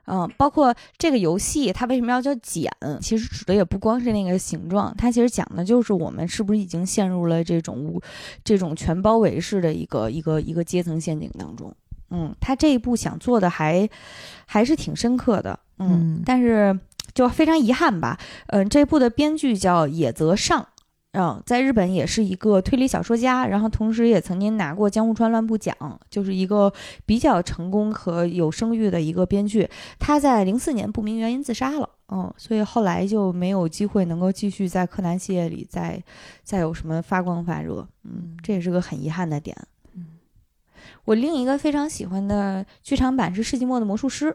[0.07, 8.00] 嗯，包括这个游戏它为什么要叫茧，其实指的也不光是那个形状，它其实讲的就是我们是不是已经陷入了这种无
[8.42, 11.72] 这种全包围式的一个一个一个阶层陷阱当中，
[12.11, 13.88] 嗯，他这一步想做的还
[14.46, 16.76] 还是挺深刻的，嗯，但是
[17.12, 20.66] 就非常遗憾吧，嗯，这部的编剧叫野泽尚。
[21.13, 25.77] 嗯，在日本也是一个推理小说家，然后同时也曾经拿过江户川乱步奖，
[26.09, 26.73] 就是一个
[27.05, 29.69] 比较成功和有声誉的一个编剧。
[29.99, 36.03] 他在零四年不明原因自杀了，嗯，所以后来就没有机会能够继续在柯南系列里再
[36.43, 39.55] 再有什么发光发热，嗯，这也是个很遗憾的点。
[39.95, 40.07] 嗯，
[41.05, 44.31] 我另一个非常喜欢的剧场版是《世纪末的魔术师》。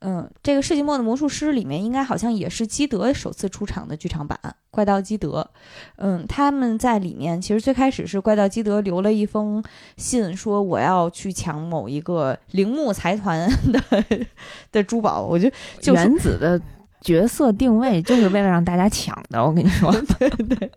[0.00, 4.38] 嗯，这个《世纪末的魔术师》里面应该好像也是基德首次出场的剧场版，
[4.70, 5.46] 怪盗基德。
[5.96, 9.62] 嗯，他们在里面其实最开始是怪盗基德留了一封
[9.98, 14.04] 信，说我要去抢某一个铃木财团的
[14.72, 15.22] 的珠宝。
[15.22, 16.58] 我觉得就原子的
[17.00, 20.70] 角色定位就是为了让大家抢的，我跟你说， 对对。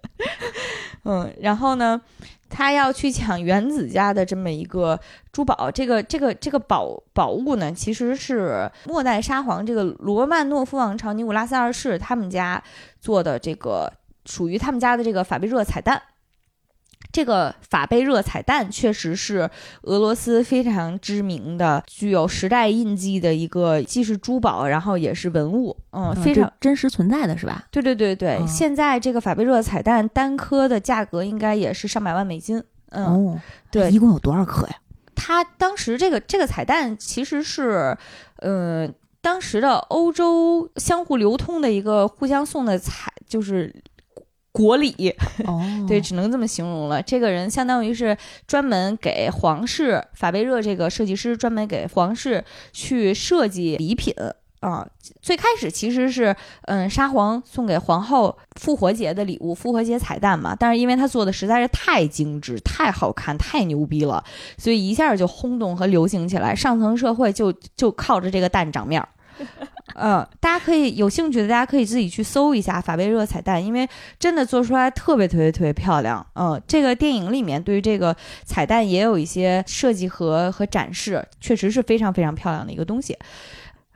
[1.03, 2.01] 嗯，然后呢？
[2.55, 4.99] 他要去抢原子家的这么一个
[5.31, 12.61] 珠宝，这个这个这个宝宝物呢，其实是末代沙皇这个罗曼诺夫王朝尼古拉斯二世他们家
[13.01, 13.91] 做的这个
[14.27, 15.99] 属于他们家的这个法贝热彩蛋。
[17.13, 19.47] 这个法贝热彩蛋确实是
[19.83, 27.65] 俄罗斯非常知名的、具有时代印记的一个，既是珠宝，然后也是文物，嗯，非常真实存在的是吧？
[27.69, 33.39] 对对对对，现在这个法贝热彩蛋单颗的价格应该也是上百万美金，嗯，
[33.69, 34.73] 对，一共有多少颗呀？
[35.13, 37.95] 它当时这个这个彩蛋其实是，
[38.37, 38.89] 呃，
[39.21, 43.71] 当时的欧洲相互流通的一个互相送的彩，就是。
[44.53, 45.13] 国礼，
[45.45, 47.01] 哦，对，只能这么形容了。
[47.01, 48.15] 这个人相当于是
[48.47, 54.13] 专门给皇室法贝热这个设计师专门给皇室去设计礼品
[54.59, 54.87] 啊。
[55.21, 56.35] 最开始其实是
[56.67, 60.55] 嗯沙皇送给皇后复活节的礼物，复活节彩蛋嘛。
[60.57, 64.23] 但是因为他做的实在是太精致、太好看、太牛逼了，
[64.59, 66.55] 所以一下就轰动和流行起来。
[66.55, 69.09] 上层社会就就靠着这个蛋长面儿。
[69.95, 73.87] 嗯， 大家可以有兴趣的，大家可以自己去搜一下法贝热彩蛋，因为
[74.19, 76.25] 真的做出来特别特别特别漂亮。
[76.35, 83.17] 嗯，这个电影里面对于这个彩蛋也有一些设计和和展示，确实是非常非常漂亮的一个东西。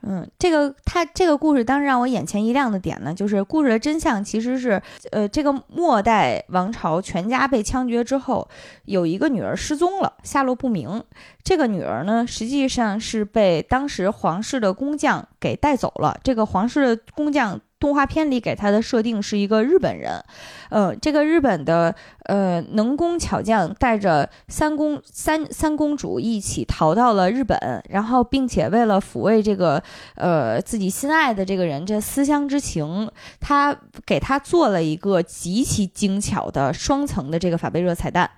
[0.04, 4.82] 嗯，这个他这个故事当时让我眼前一亮的点呢，就是故事的真相其实是，
[5.12, 8.48] 呃，这个末代王朝全家被枪决之后，
[8.86, 11.04] 有一个女儿失踪了，下落不明。
[11.44, 16.18] 这个女儿呢，实际上是被当时皇室的工匠给带走了。
[16.24, 17.60] 这个皇室的工匠。
[17.80, 20.24] 动画片里给他的设定是一个日本人，
[20.70, 21.94] 呃，这个日本的
[22.26, 27.58] 呃能工巧匠带着三公三三公主一起逃到了日本，
[27.90, 29.82] 然后并且为了抚慰这个
[30.16, 33.10] 呃自己心爱的这个人这思乡之情，
[33.40, 33.76] 他
[34.06, 38.30] 给他做了一个极其精巧的双层的这个法贝热彩蛋，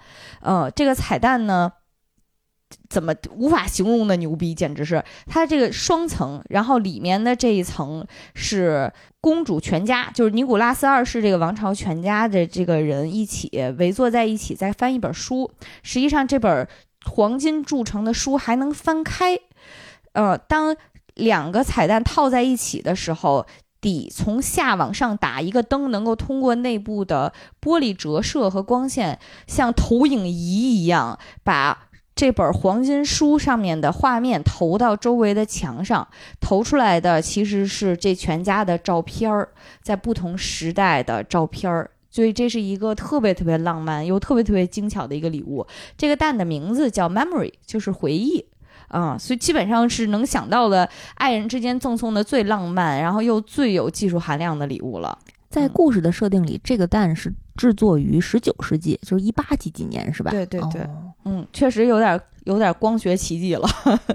[0.41, 1.71] 呃，这个彩蛋呢。
[2.87, 8.91] 怎么无法形容的牛逼，简直是它这个双层，然后里面的这一层是
[9.21, 15.49] 公主全家，就是尼古拉斯二世这个王朝全家的这个人一起围坐在一起，在翻一本书。
[15.81, 16.67] 实际上，这本
[17.05, 19.39] 黄金铸成的书还能翻开。
[20.13, 20.75] 呃，当
[21.15, 23.45] 两个彩蛋套在一起的时候，
[23.81, 31.88] 底从下往上打一个灯，能够通过内部的玻璃折射和光线，像投影仪一样把。
[32.19, 36.05] 这本黄金书上面的画面投到周围的墙上，
[36.41, 39.47] 投出来的其实是这全家的照片儿，
[39.81, 45.65] 在不同时代的照片儿，所以这是一个特别特别浪漫又特别特别精巧的一个礼物。
[45.97, 48.45] 这个蛋的名字叫 Memory，就是回忆。
[48.89, 55.17] 嗯，所以基本上是能想到的爱人之间赠送的最浪漫，然后又最有技术含量的礼物了。
[55.49, 60.31] 在故事的设定里，这个蛋是制作于十九世纪，就是一八几几年，是吧？
[60.31, 63.69] 对对对，哦嗯，确实有点有点光学奇迹了。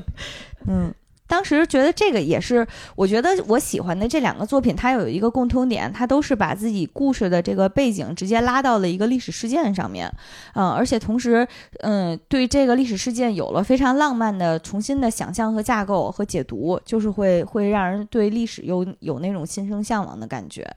[0.66, 0.92] 嗯，
[1.26, 10.10] 当时觉得这个也是，我觉得我喜欢的这两个作品，它有一个共通点，它都是把自己故事的这个背景直接拉到了一个历史事件上面，
[10.54, 11.46] 嗯，而且同时，
[11.80, 20.68] 嗯，对这个历史事件有了非常浪漫的重新的想象和架构和解读，就是会会让人对历史有有那种心生向往的感觉。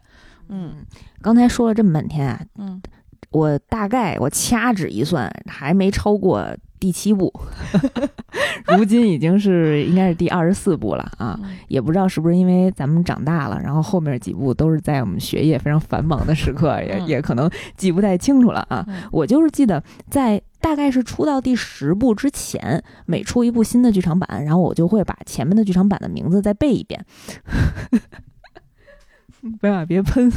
[0.49, 0.75] 嗯
[1.21, 2.81] 刚才说了这么半天啊，嗯，
[3.29, 6.47] 我大概我掐指一算，还没超过
[6.79, 7.31] 第七部，
[8.77, 11.37] 如今已经是应该是第二十四部了啊。
[11.43, 18.85] 嗯也不知道是不是因为咱们长大了，然后后面几部都是在我们学业非常繁忙的时刻，也嗯也可能记不太清楚了啊。
[18.87, 27.05] 嗯我就是记得在大概是出到第十部之前，每出一部新的剧场版，然后我就会把前面的剧场版的名字再背一遍。
[29.59, 30.31] 别啊，别喷，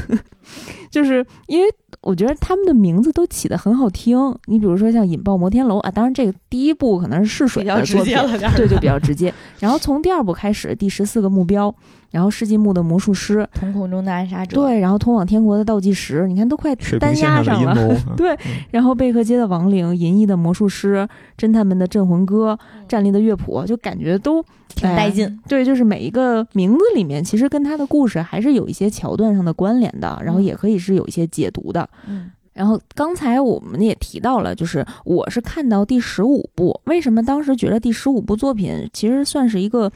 [0.90, 1.68] 就是因为
[2.02, 4.16] 我觉得他们的名字都起得很好听。
[4.46, 9.32] 你比如说像《引爆摩天楼》啊，当然这个第一部可能是试水比较直的作品，接了点，对，就比较直接。
[9.58, 11.74] 然后从第二部开始，第十四个目标，
[12.10, 17.96] 然后世纪末的魔术师，瞳孔中的暗杀者，对，然后通往天国的倒计时，你看都快单压上了。
[18.16, 18.36] 对，
[18.70, 21.08] 然后贝克街的亡灵、银翼的魔术师、
[21.38, 22.58] 侦探们的镇魂歌、
[22.88, 25.26] 站立的乐谱，就感觉都挺带劲。
[25.26, 31.88] 哎对，就是每一个名字里面，其实跟他的故事还是有一些桥段上的关联的，然后嗯也可以是有一些解读的。
[32.08, 39.90] 嗯然后刚才我们也提到了，就是我是看到第十五部，为什么当时觉得第十五部作品其实算是一个，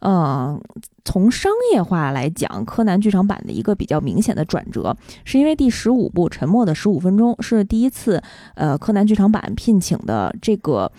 [0.00, 0.58] 呃，
[1.10, 8.22] 从商业化来讲，柯南剧场版的一个比较明显的转折，是因为第十五部《沉默的十五分钟》是第一次，
[8.54, 10.92] 呃，柯南剧场版聘请的这个，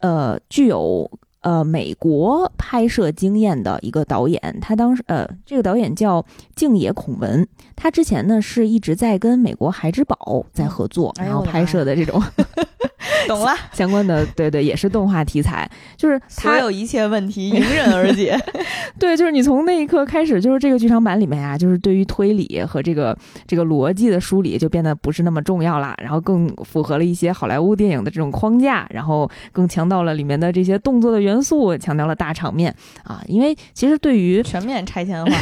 [0.00, 1.08] 呃，具有。
[1.42, 6.24] 呃，美国拍摄经验的一个导演，他当时呃，这个导演叫
[6.56, 7.46] 静野孔文，
[7.76, 12.18] 他之前呢是一直在跟美国孩之宝在合作，然后拍摄的这种
[13.26, 18.38] 懂了，相关的，对对，也是动画题材，就是他所有一切问题迎 刃而解。
[18.98, 23.16] 对，就是你从那一刻开始，就是这个剧场版里面啊，就是对于推理和这个
[23.46, 35.32] 这个逻辑的梳理就变得不是那么重要了，然后更符合了一些好莱坞电影的这种框架，然后更强调了里面的这些动作的元素，强调了大场面啊，因为其实对于 全面拆迁化，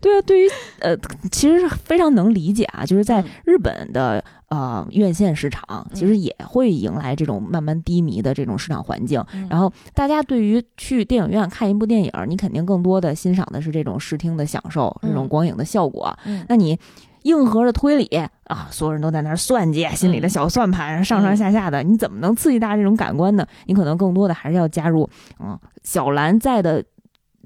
[0.00, 0.48] 对啊，对于
[0.80, 0.96] 呃，
[1.30, 3.24] 其实是非常能理解啊，就是在嗯。
[3.44, 9.24] 日本的呃院线市场，其实也会迎来这种慢慢低迷的这种市场环境。
[9.48, 16.16] 然后大家对于去电影院看一部电影，你肯定更多的欣赏的是这种视听的享受，这种嗯光影的效果。
[16.24, 16.78] 嗯那你
[17.22, 18.06] 硬核的推理
[18.44, 23.46] 啊，所有人都在那儿算计，心里的嗯小算盘上上下下的，你怎么能刺激大家这种感官呢？
[23.66, 25.08] 你可能更多的还是要加入，
[25.40, 26.84] 嗯，小兰在的。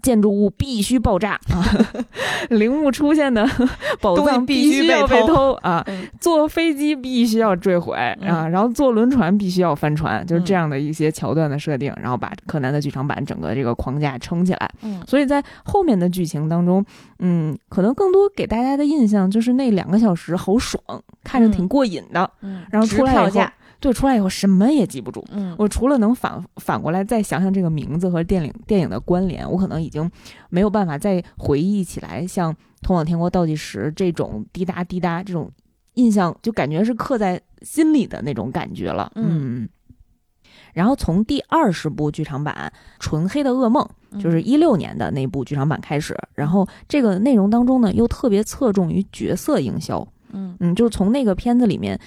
[0.02, 1.64] 建筑物必须爆炸啊！
[2.50, 3.46] 陵墓出现的
[4.00, 5.82] 宝藏必须要被偷偷啊！
[5.88, 14.70] 嗯坐飞机必须要坠毁啊，嗯然后坐轮船必须要翻船，就是这嗯样的一些桥段的设定，然后把柯南的剧场版整个这个框架撑起来。
[14.82, 16.84] 嗯所以在后面的剧情当中，
[17.18, 20.82] 嗯，可能更多给大家的印象就是那两个小时好爽，
[21.24, 22.28] 看着挺过瘾的。
[22.42, 23.40] 嗯，然后出来以后
[23.80, 25.24] 对，出来以后什么也记不住。
[25.30, 30.10] 嗯我除了能反反过来再想想这个名字和电影电影的关联，我可能已经
[30.50, 32.52] 没有办法再回忆起来像
[32.82, 35.50] 《通往天国倒计时》这种滴答滴答这种
[35.94, 39.10] 印象，就感觉是刻在心里的那种感觉了。
[39.14, 39.68] 嗯嗯。
[40.74, 43.88] 然后从第二十部剧场版《纯黑的噩梦》，
[44.20, 50.06] 就是一六年的那部剧场版开始，然后这个内容当中呢，又特别侧重于角色营销。
[50.30, 51.98] 嗯嗯，就是从那个片子里面，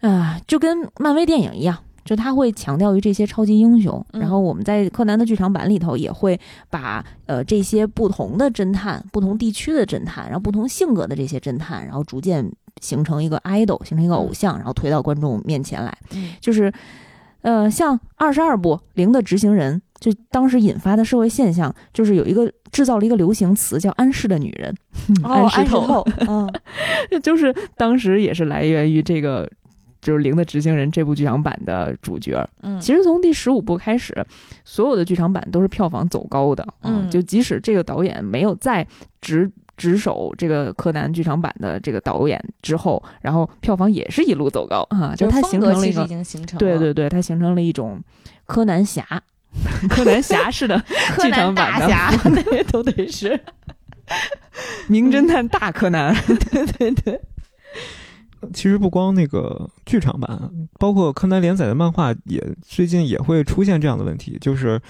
[0.00, 6.38] 啊、就跟漫威电影一样，就他会强调于这些超级英雄，嗯然后我们在柯南的剧场版里头也会
[6.70, 12.48] 把呃这些不同的侦探、不同地区的侦探，然后不同性格的这些侦探，然后逐渐
[12.80, 15.92] 形成一个 idol，形成一个偶像，然后推到观众面前来。
[16.12, 16.72] 嗯就是，
[17.42, 24.74] 呃，像二十二部《零的执行人》，就当时引发的社会现象，就是有一个制造了一个流行词叫“安室的女人”，
[25.24, 29.50] 哦，安安石透，透，嗯就是当时也是来源于这个。
[30.00, 34.14] 就是《零的执行人》这部剧场版的主角，嗯，其实从第十五部开始，
[34.64, 36.62] 所有的剧场版都是票房走高的。
[36.62, 38.86] 啊嗯就即使这个导演没有再
[39.20, 48.00] 执执手这个柯南剧场版的这个导演之后，然后票房也是一路走高啊，就它形成了一个，经形成了，对对对，它形成了一种
[48.46, 49.04] 柯南侠，
[49.88, 50.78] 柯南侠式的
[51.14, 53.38] 柯剧场版的侠 那都得是，
[54.88, 56.14] 名侦探大柯南。
[56.26, 57.20] 对对对，
[58.52, 64.80] 其实不光那个剧场版，包括柯南连载的漫画，也最近也会出现这样的问题，就是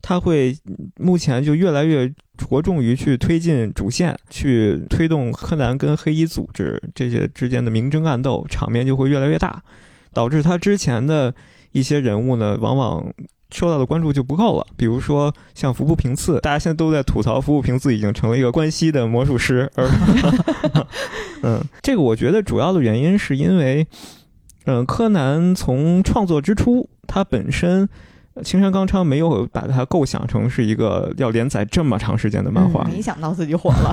[0.00, 0.56] 他会
[0.96, 9.62] 目前就越来越着重于去推进主线，去推动柯南跟黑衣组织这些之间的明争暗斗，场面就会越来越大，
[10.12, 11.34] 导致他之前的
[11.72, 13.12] 一些人物呢，往往。
[13.50, 19.88] 受到的关注就不够了，比如说像服部平次，大家现在都在吐槽服部平次已经成了一个关西的魔术师，而
[21.42, 23.86] 嗯，这个我觉得主要的原因是因为，
[24.66, 27.88] 嗯，柯南从创作之初，他本身。
[28.44, 33.92] 青山刚昌没有把它构想成是一个要连载这么长时间的漫画，没想到自己火了。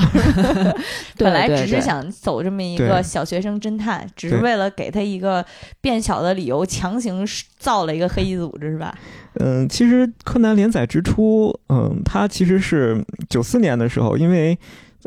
[1.17, 5.43] 本来只是想走这么一个小学生侦探，只是为了给他一个
[5.81, 7.25] 变小的理由，强行
[7.57, 8.95] 造了一个黑衣组织，是吧？
[9.39, 14.57] 嗯，其实柯南连载之初，嗯，它其实是九四年的时候，因为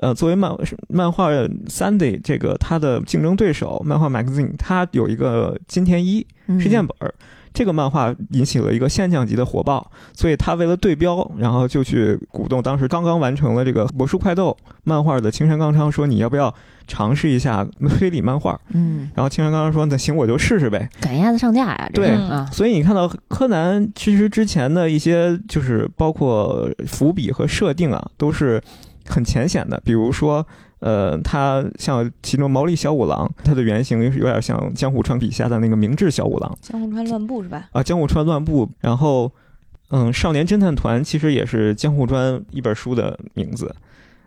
[0.00, 0.52] 呃，作为漫
[0.88, 1.30] 漫画
[1.68, 6.26] Sunday 这个它的竞争对手漫画 Magazine，它有一个金田一
[6.60, 7.14] 事件本儿。
[7.52, 16.54] 这个漫画引起了一个现象级的火爆，所以他为了对标，然后就去鼓动当时刚刚完成了这个《魔术快斗》漫画的青山刚昌说：“你要不要
[16.86, 21.90] 尝试一下推理漫画？”嗯，然后青山刚昌说：“那行，我就试试呗。”赶鸭子上架呀！
[21.92, 28.62] 对啊，所以你看到柯南其实之前的一些就是包括伏笔和设定啊，都是
[29.06, 30.46] 很浅显的，比如说。
[30.80, 36.58] 呃，他像其中毛利小五郎，他的原型有点像江户川笔下的那个明智小五郎。
[36.62, 37.68] 江户川乱步是吧？
[37.72, 38.68] 啊，江户川乱步。
[38.80, 39.32] 然后，
[39.90, 43.74] 嗯，少年侦探团其实也是江户川一本书的名字。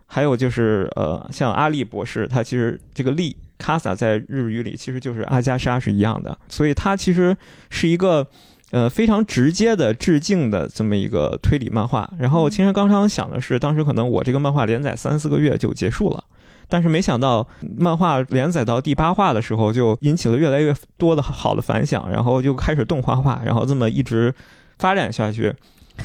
[0.05, 7.37] 还有就是，呃，像阿笠博士，他其实这个笠卡萨在日语里其实就是阿加莎是一样的，所以他其实
[7.69, 8.27] 是一个
[8.71, 12.11] 呃非常直接的致敬的这么一个推理漫画。
[12.19, 16.21] 然后青山刚昌想的是，当时可能我这个漫画连载三四个月就结束了。
[16.71, 17.45] 但是没想到，
[17.77, 24.33] 漫画连载到第八话的时候，就引起了越来越多的好的反响，然后就开始动画化，然后这么一直
[24.79, 25.53] 发展下去。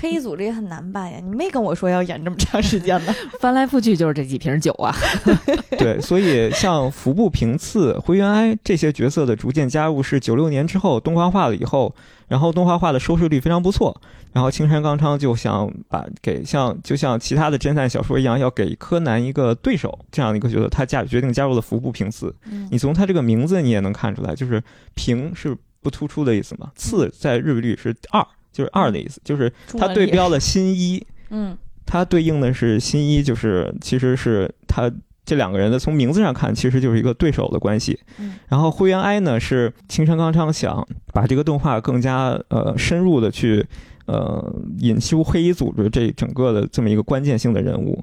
[0.01, 4.95] 黑组织也很难办呀，你没跟我说要演这么长时间呢， 翻来覆去就是这几瓶酒啊。
[5.79, 11.95] 对，所以像服部平次、灰原哀这些角色的逐渐加入，是九六年之后动画化了以后，
[12.29, 14.01] 然后动画化的收视率非常不错。
[14.33, 22.35] 然后青山刚昌就想把给像就像其他的侦探小说一样，要给柯南一个对手这样的一个角色，他加决定加入了服部平次。
[22.71, 24.63] 你从他这个名字你也能看出来，就是
[24.95, 28.27] 平是不突出的意思嘛，次在日语里是二。
[28.57, 31.55] 就是二的意思，就是它对标了新一， 嗯，
[31.85, 34.91] 它对应的是新一，就是其实是他
[35.27, 37.99] 这两个人的从名字上看，其实就是一个对手的关系。
[38.19, 40.83] 嗯，然后灰原哀呢是青山刚昌想
[41.13, 43.63] 把这个动画更加呃深入的去
[44.07, 44.43] 呃
[44.79, 48.03] 引修黑衣组织这整个的这么一个关键性的人物，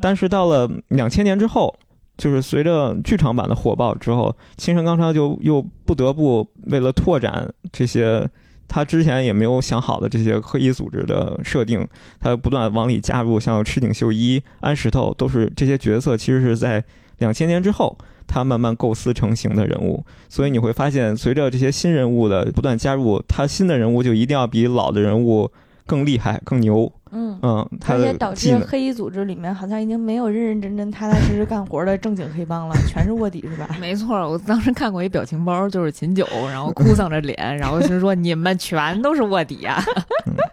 [0.00, 1.76] 但是到了两千年之后，
[2.16, 8.26] 就是随着剧场版的火爆之后，青山刚昌就又不得不为了拓展这些。
[8.72, 11.84] 他之前也没有想好的这些黑衣组织的设定，
[12.20, 16.84] 他不断往里加入，像赤井秀一、安石头，都是这些角色，其实是在
[17.18, 17.98] 两千年之后，
[18.28, 20.04] 他慢慢构思成型的人物。
[20.28, 25.50] 所以你会发现，随着这些新人物的不断加入，他新的人物就一定要比老的人物
[25.84, 26.92] 更厉害、更牛。
[27.12, 33.68] 嗯嗯，而且导致黑衣组织里面好像已经没有认认真真、踏踏实实干活的正经黑帮了，全是卧底，是吧？
[33.80, 39.82] 没错，我当时看过一表情包，就是秦九，然后哭丧着脸，然后就说：“你们全都是卧底呀！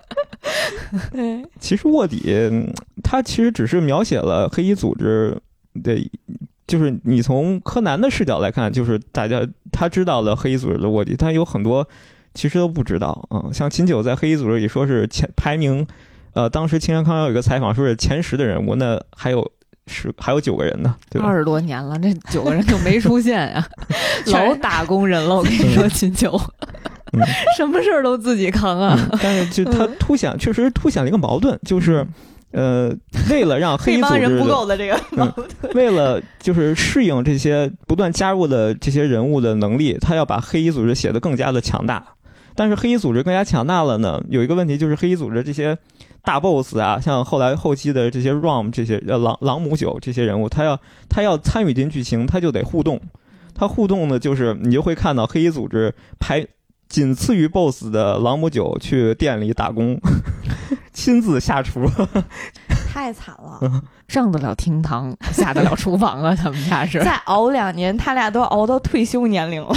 [1.12, 2.50] ”对，其实卧底
[3.04, 5.40] 他其实只是描写了黑衣组织
[5.84, 5.96] 的，
[6.66, 11.88] 就是你从柯南的视角来看，就是大家他知道了黑衣组织的卧底，但有很多
[12.34, 13.46] 其实都不知道啊。
[13.54, 15.86] 像秦九在黑衣组织里说是前排名。
[16.38, 19.52] 呃，当时青山康有一个采访，说是前十的人物，那还有
[19.88, 21.28] 十，还有九个人呢，对吧？
[21.28, 23.68] 二十多年了，这九个人就没出现呀，
[24.32, 25.36] 老打工人了。
[25.36, 26.40] 我跟你说，秦九，
[27.58, 28.96] 什么事儿都自己扛啊。
[29.20, 32.06] 但是，就他凸显，确实凸显了一个矛盾，就是，
[32.52, 32.96] 呃，
[33.32, 42.04] 为了让 黑帮人不够的这个矛盾，为了就是适应这些不断加入的这些人物的能力，他要把黑衣组织写得更加的强大。
[42.54, 45.76] 但是黑衣组织更加强大了呢，有一个问题就是黑衣组织这些。
[46.28, 53.00] 大 boss 啊，像后来后期的这些 ROM 这些呃朗朗姆酒这些人物，他要他要参与进剧情，他就得互动。
[53.56, 56.46] 他互动呢，就是你就会看到黑衣组织排
[56.90, 59.98] 仅次于 boss 的朗姆酒去店里打工，
[60.92, 61.90] 亲自下厨，
[62.92, 66.36] 太惨了， 上得了厅堂，下得了厨房啊！
[66.36, 69.74] 他们家是再熬两年，他俩都熬到退休年龄了。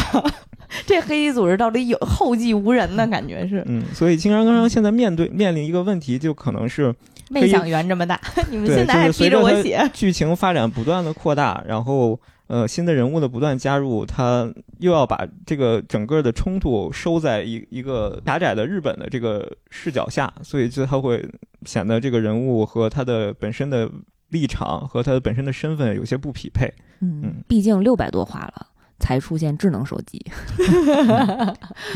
[0.86, 3.62] 这黑衣组织到底有后继无人的感觉是？
[3.66, 6.94] 嗯，所以青山刚昌现在面对面临一个问题，就可能是
[7.28, 9.80] 没想圆这么大， 你们现在还逼着我写。
[9.92, 21.24] 剧情发展不断的扩大，然后呃新的人物的不断加入，他又要把这个整个的冲突收在一一个狭窄的日本的这个视角下，所以就他会
[21.64, 23.90] 显得这个人物和他的本身的
[24.30, 26.72] 立场和他的本身的身份有些不匹配。
[27.00, 28.66] 嗯嗯，毕竟六百多话了。
[29.00, 30.24] 才出现智能手机，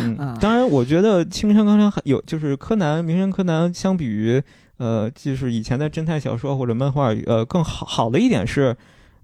[0.01, 4.43] 嗯啊，当然，我觉得青山刚昌还有就是柯南、名侦探柯南，相比于
[4.79, 8.75] 呃，就是以前的侦探小说或者漫画，呃，更好好的一点是，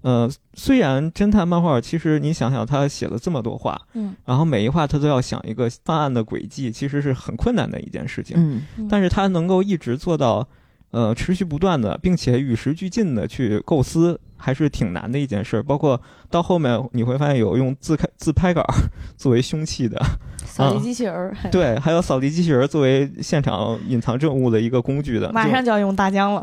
[0.01, 8.37] 呃，虽然侦探漫画其实你想想，他写了这么多话，嗯，然后每一话他都要想一个犯案的轨迹，其实是很困难的一件事情，
[8.77, 8.87] 嗯。
[8.87, 10.47] 但是他能够一直做到。
[10.91, 15.63] 呃，持续不断的，并且与时俱进的去构思，还是挺难的一件事儿。
[15.63, 18.73] 包括到后面你会发现有用自开自拍杆儿
[19.17, 19.97] 作为凶器的，
[20.45, 26.41] 扫地机器人儿， 对，还有扫地机器人作为现场隐藏证物的一个工具的，马上就要用大疆了。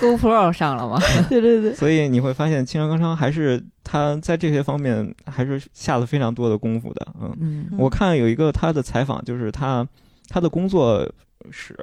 [0.00, 0.98] ，GoPro 上了吗？
[1.30, 1.74] 对对对。
[1.74, 7.06] 所以你会发现青山刚昌还是他在这些方面还是下了非常多的功夫的。
[7.20, 9.86] 嗯，嗯我看有一个他的采访，就是他
[10.28, 11.08] 他的工作
[11.50, 11.78] 室，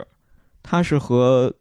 [0.64, 1.54] 他是和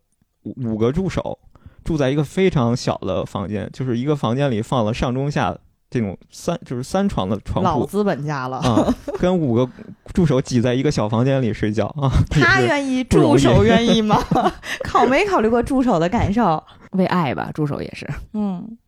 [0.44, 1.38] 五五个助手
[1.84, 5.55] 住在一个非常小的房间，就是一个房间里放了上中下
[5.90, 7.62] 这种三就是三床的床铺。
[7.62, 9.68] 老资本家了，啊，跟五个
[10.14, 14.16] 助手挤在一个小房间里睡觉啊，他愿意，助手愿意吗？
[14.84, 16.62] 考没考虑过助手的感受？
[16.92, 18.09] 为爱吧，助手也是。
[18.34, 18.78] 嗯，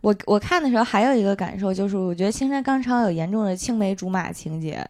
[0.00, 4.86] 我我看的时候还有一个感受，就是我觉得青山刚昌有严重的青梅竹马情节。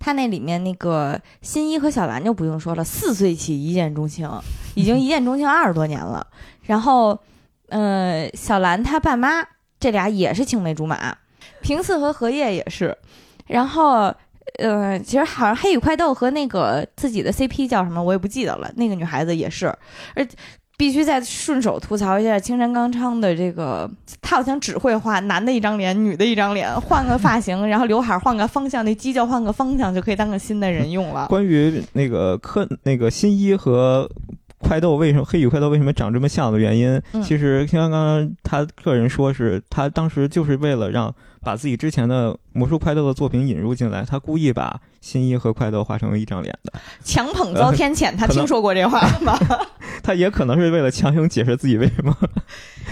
[0.00, 4.28] 他那里面那个新一和小兰就不用说了，四岁起一见钟情，
[4.74, 6.26] 已经一见钟情二十多年了。
[6.62, 7.16] 然后，
[7.68, 9.44] 呃，小兰她爸妈
[9.78, 11.16] 这俩也是青梅竹马，
[11.60, 12.96] 平次和荷叶也是。
[13.46, 14.14] 然后，
[14.58, 19.66] 呃，其实好像黑羽快斗和那个自己的 CP 叫什么我也不记得了，那个女孩子也是，
[20.14, 20.26] 而
[20.80, 23.88] 必须再顺手吐槽一下青山刚昌的这个，
[24.22, 31.26] 他好像只会画男的一张脸，女的一张脸，换个发型，然后刘海换个方向，那犄角换个方向就可以当个新的人用了。
[31.28, 34.10] 关于那个科那个新一和
[34.56, 46.72] 快斗为什么黑羽快斗为什么长这么像的原因，嗯其实刚刚他个人说是他当时就是为了让把自己之前的魔术快斗的作品引入进来，他故意把新一和快斗画成一张脸的。
[47.04, 49.38] 强捧遭天谴，他 听说过这话 吗？
[50.02, 52.16] 他也可能是为了强行解释自己为什么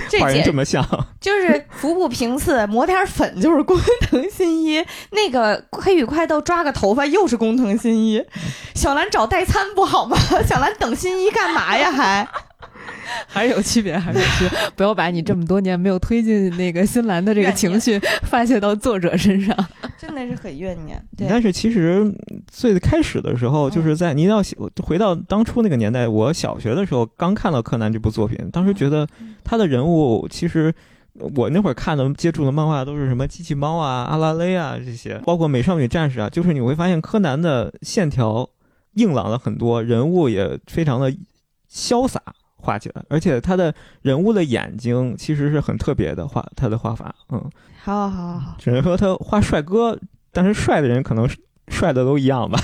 [0.08, 0.84] 这 画人这么像。
[1.20, 8.22] 就是服部平次抹点粉就是工藤新一，那个黑羽快斗抓个头发又是工藤新一，
[8.74, 10.16] 小兰找代餐不好吗？
[10.46, 11.90] 小兰等新一干嘛呀？
[11.92, 12.28] 还
[13.26, 14.58] 还是有区别，还是有区别。
[14.76, 19.56] 不要把你这么多年没有推进那个新兰的这个情绪 发泄到作者身上。
[19.98, 21.02] 真的是很怨念。
[21.16, 22.12] 对，但是其实
[22.46, 24.42] 最开始的时候，嗯就是在你要
[24.82, 29.06] 回到当初那个年代，我小学的时候刚看到柯南这部作品，当时觉得
[29.44, 30.74] 他的人物其实。
[31.34, 38.48] 我那会儿看的、接触的漫画都是什么机器猫啊、阿拉蕾啊这些，包括美少女战士啊，就是你会发现柯南的线条
[38.92, 41.12] 硬朗了很多，人物也非常的
[41.68, 42.22] 潇洒
[42.60, 47.50] 画起来，而且他的人物的眼睛其实是很特别的画，他的画法，嗯，
[47.82, 49.98] 好好好好，只能说他画帅哥，
[50.32, 51.38] 但是帅的人可能是
[51.68, 52.58] 帅的都一样吧。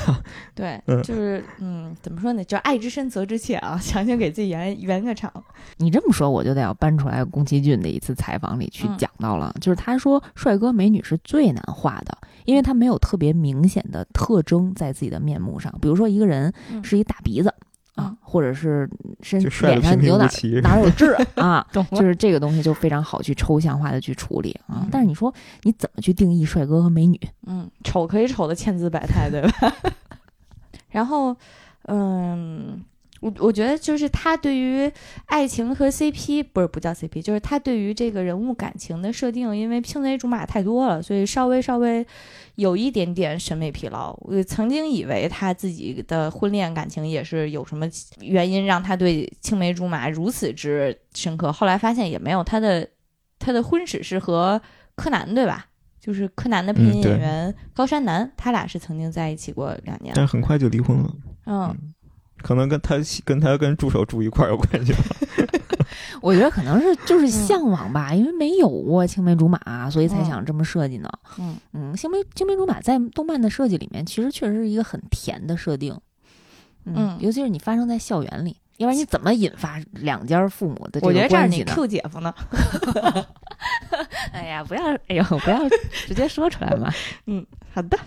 [0.54, 2.42] 对， 嗯就是嗯，怎么说呢？
[2.42, 5.32] 叫爱之深责之切啊， 强行给自己圆圆个场。
[5.76, 17.54] 你这么说，我就得要搬出来宫崎骏的一次采访里去嗯讲到了，就是他说帅哥美女是最难画的，因为他没有特别明显的特征在自己的面目上，比如说一个人嗯是一大鼻子。
[17.94, 18.88] 啊嗯，或者是
[19.22, 20.28] 身脸上有哪
[20.62, 24.88] 哪儿有痣 啊，就是这个东西就非常好去抽象化的去处理啊嗯。
[24.90, 25.32] 但是你说
[25.62, 27.18] 你怎么去定义帅哥和美女？
[27.46, 29.72] 嗯，丑可以丑的千姿百态，对吧？
[30.90, 31.36] 然后，
[31.86, 32.80] 嗯，
[33.24, 34.90] 我我觉得就是他对于
[35.24, 42.06] 爱情和 CP 不是不叫 CP，就是他对于这个人物感情的设定，因为青梅竹马太多了，所以稍微稍微
[42.56, 44.14] 有一点点审美疲劳。
[44.20, 47.88] 我曾经以为他自己的婚恋感情也是有什么
[48.20, 52.86] 原因让他对青梅竹马如此之深刻，后来发现也没有，他的
[53.38, 54.60] 他的婚史是和
[54.94, 55.66] 柯南对吧？
[55.98, 60.12] 就是柯南的配音演员高山南，他俩是曾经在一起过两年。
[60.14, 61.10] 但是很快就离婚了，
[61.46, 61.93] 嗯，
[62.44, 64.98] 可能跟他跟他跟助手住一块儿有关系吧。
[66.20, 71.08] 我觉得可能是就是嗯向往吧，因为没有过青梅竹马，所以才嗯想这么设计呢。
[71.38, 75.98] 嗯嗯，青梅青梅竹马在动漫的设计里面，其实确实是一个很甜的设定。
[76.86, 82.34] 嗯尤其是你发生在校园里，要不然你怎么引发两家父母的这我觉得这是你？Q 姐夫呢。
[84.32, 85.60] 哎呀，不要，哎呦，不要
[86.06, 86.92] 直接说出来嘛。
[87.26, 87.98] 嗯，好的。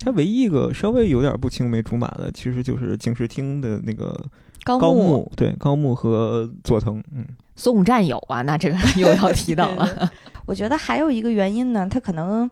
[0.00, 4.18] 他唯一一个稍微有点不青梅竹马的，其实就是警视厅的那个
[4.64, 10.10] 高高木对高木和佐藤，嗯，松战友啊，那这个 又要提到了。
[10.46, 12.50] 我觉得还有一个原因呢，他可能。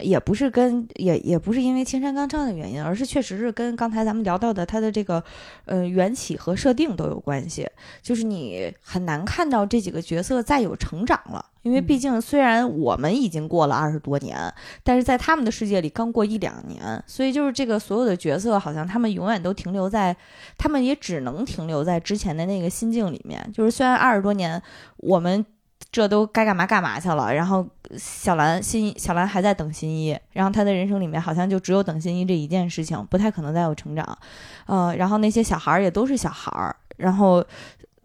[0.00, 5.22] 也不是跟也也不是因为青山刚昌的原因，而是确实是跟刚才咱们聊到的他的这个
[5.64, 7.68] 呃缘起和设定都有关系。
[8.02, 14.52] 就是你很难看到这几个角色再有成长了，因为毕竟虽然我们已经过了二十多年，
[14.82, 20.16] 但是在他们的世界里刚过一两年，所以就是这个所有的角色好像他们永远都停留在，
[20.58, 23.50] 他们也只能停留在之前的那个心境里面。
[23.52, 24.62] 就是虽然二十多年
[24.98, 25.44] 我们。
[25.92, 34.18] 这都该干嘛干嘛去了，然后小兰新小兰还在等新一，然后他的人生里面好像就只有等新一这一件事情，不太可能再有成长，
[34.66, 37.42] 呃，然后那些小孩儿也都是小孩儿，然后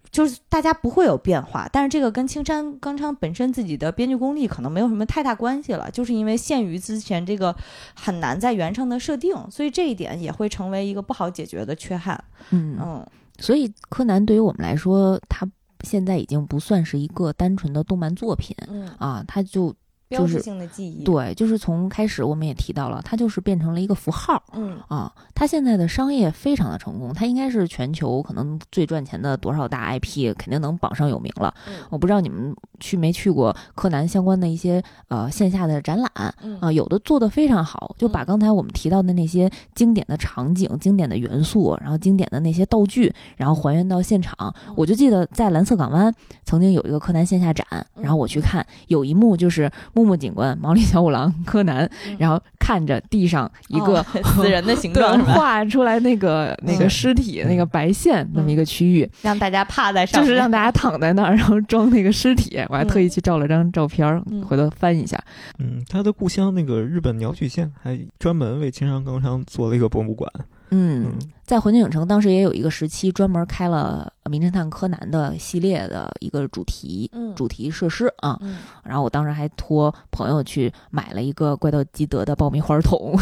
[0.09, 7.53] 就是大家不会有变化，但是这个跟青山刚昌本身自己的编剧功力可能没有什么太大关系了，就是因为限于之前这个
[7.95, 12.23] 很难在原上的设定，所以这一点也会成为一个不好解决的缺憾。
[12.51, 13.05] 嗯嗯，
[13.39, 15.45] 所以柯南对于我们来说，他。
[15.83, 19.75] 现在已经不算是一个单纯的动漫作品，嗯啊，它就。
[20.11, 31.53] 标志性的记忆，对，就是从开始我们也提到了，它就是变成了一个符号，嗯啊，它现在的商业非常的成功，它应该是全球可能最赚钱的多少大 IP，肯定能榜上有名了。
[31.89, 36.11] 我不知道你们去没去过柯南相关的一些呃线下的展览，
[36.59, 44.53] 啊，有的做的非常好，就把刚才我们提到的那些经典的场景、经典的元素，然后经典的那些道具，然后还原到现场。
[44.75, 46.13] 我就记得在蓝色港湾
[46.43, 47.65] 曾经有一个柯南线下展，
[47.95, 49.71] 然后我去看，有一幕就是。
[50.01, 54.03] 木木警官、毛利小五郎、 柯南，然后看着地上一个
[54.35, 62.59] 死人的形状， 画出来那个那个尸体那个白线那么一个区域，让大家趴在上，就是让大家躺在那儿，然后装那个尸体。
[62.69, 65.21] 我还特意去照了张照片，回头翻一下。
[65.59, 70.31] 嗯，他的故乡那个日本鸟取县还专门为青山刚昌做了一个博物馆。
[70.71, 78.39] 嗯，在环球影城当时也有一个时期专门开了《名侦探柯南》的系列的一个主题主题设施啊，
[78.83, 83.17] 然后我当时还托朋友去买了一个怪盗基德的爆米花桶。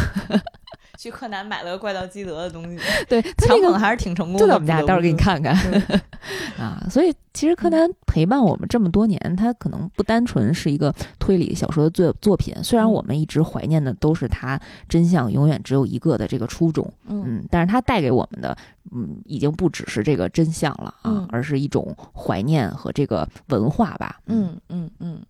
[1.00, 4.40] 去柯南买了个怪盗基德的东西， 对，抢捧还是挺成功的。
[4.40, 5.56] 就在我们家，到时候给你看看
[6.60, 6.86] 啊。
[6.90, 12.54] 所以其实柯南陪伴我们这么多年，他可能不单纯是一个推理小说的作作品。
[12.62, 14.60] 虽然我们一直怀念的都是他
[14.90, 18.58] 真相永远只有一个的这个初衷，嗯，但是他带给我们的，
[18.92, 24.20] 嗯，已经不只是这个真相了啊，而是一种怀念和这个文化吧。
[24.26, 25.22] 嗯嗯嗯，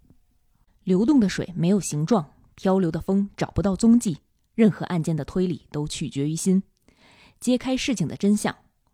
[0.85, 2.25] 流动的水没有形状，
[2.55, 4.17] 漂流的风找不到踪迹。
[4.59, 6.63] 任何案件的推理都取决于心，
[7.39, 8.53] 揭开事情的真相。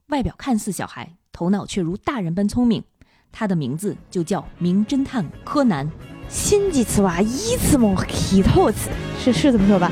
[0.09, 2.83] 外表看似小孩，头脑却如大人般聪明。
[3.31, 5.89] 他的名字就叫名侦探柯南。
[6.29, 7.95] 新几次哇，一次梦，
[8.31, 9.91] 一头次，是是这么说吧？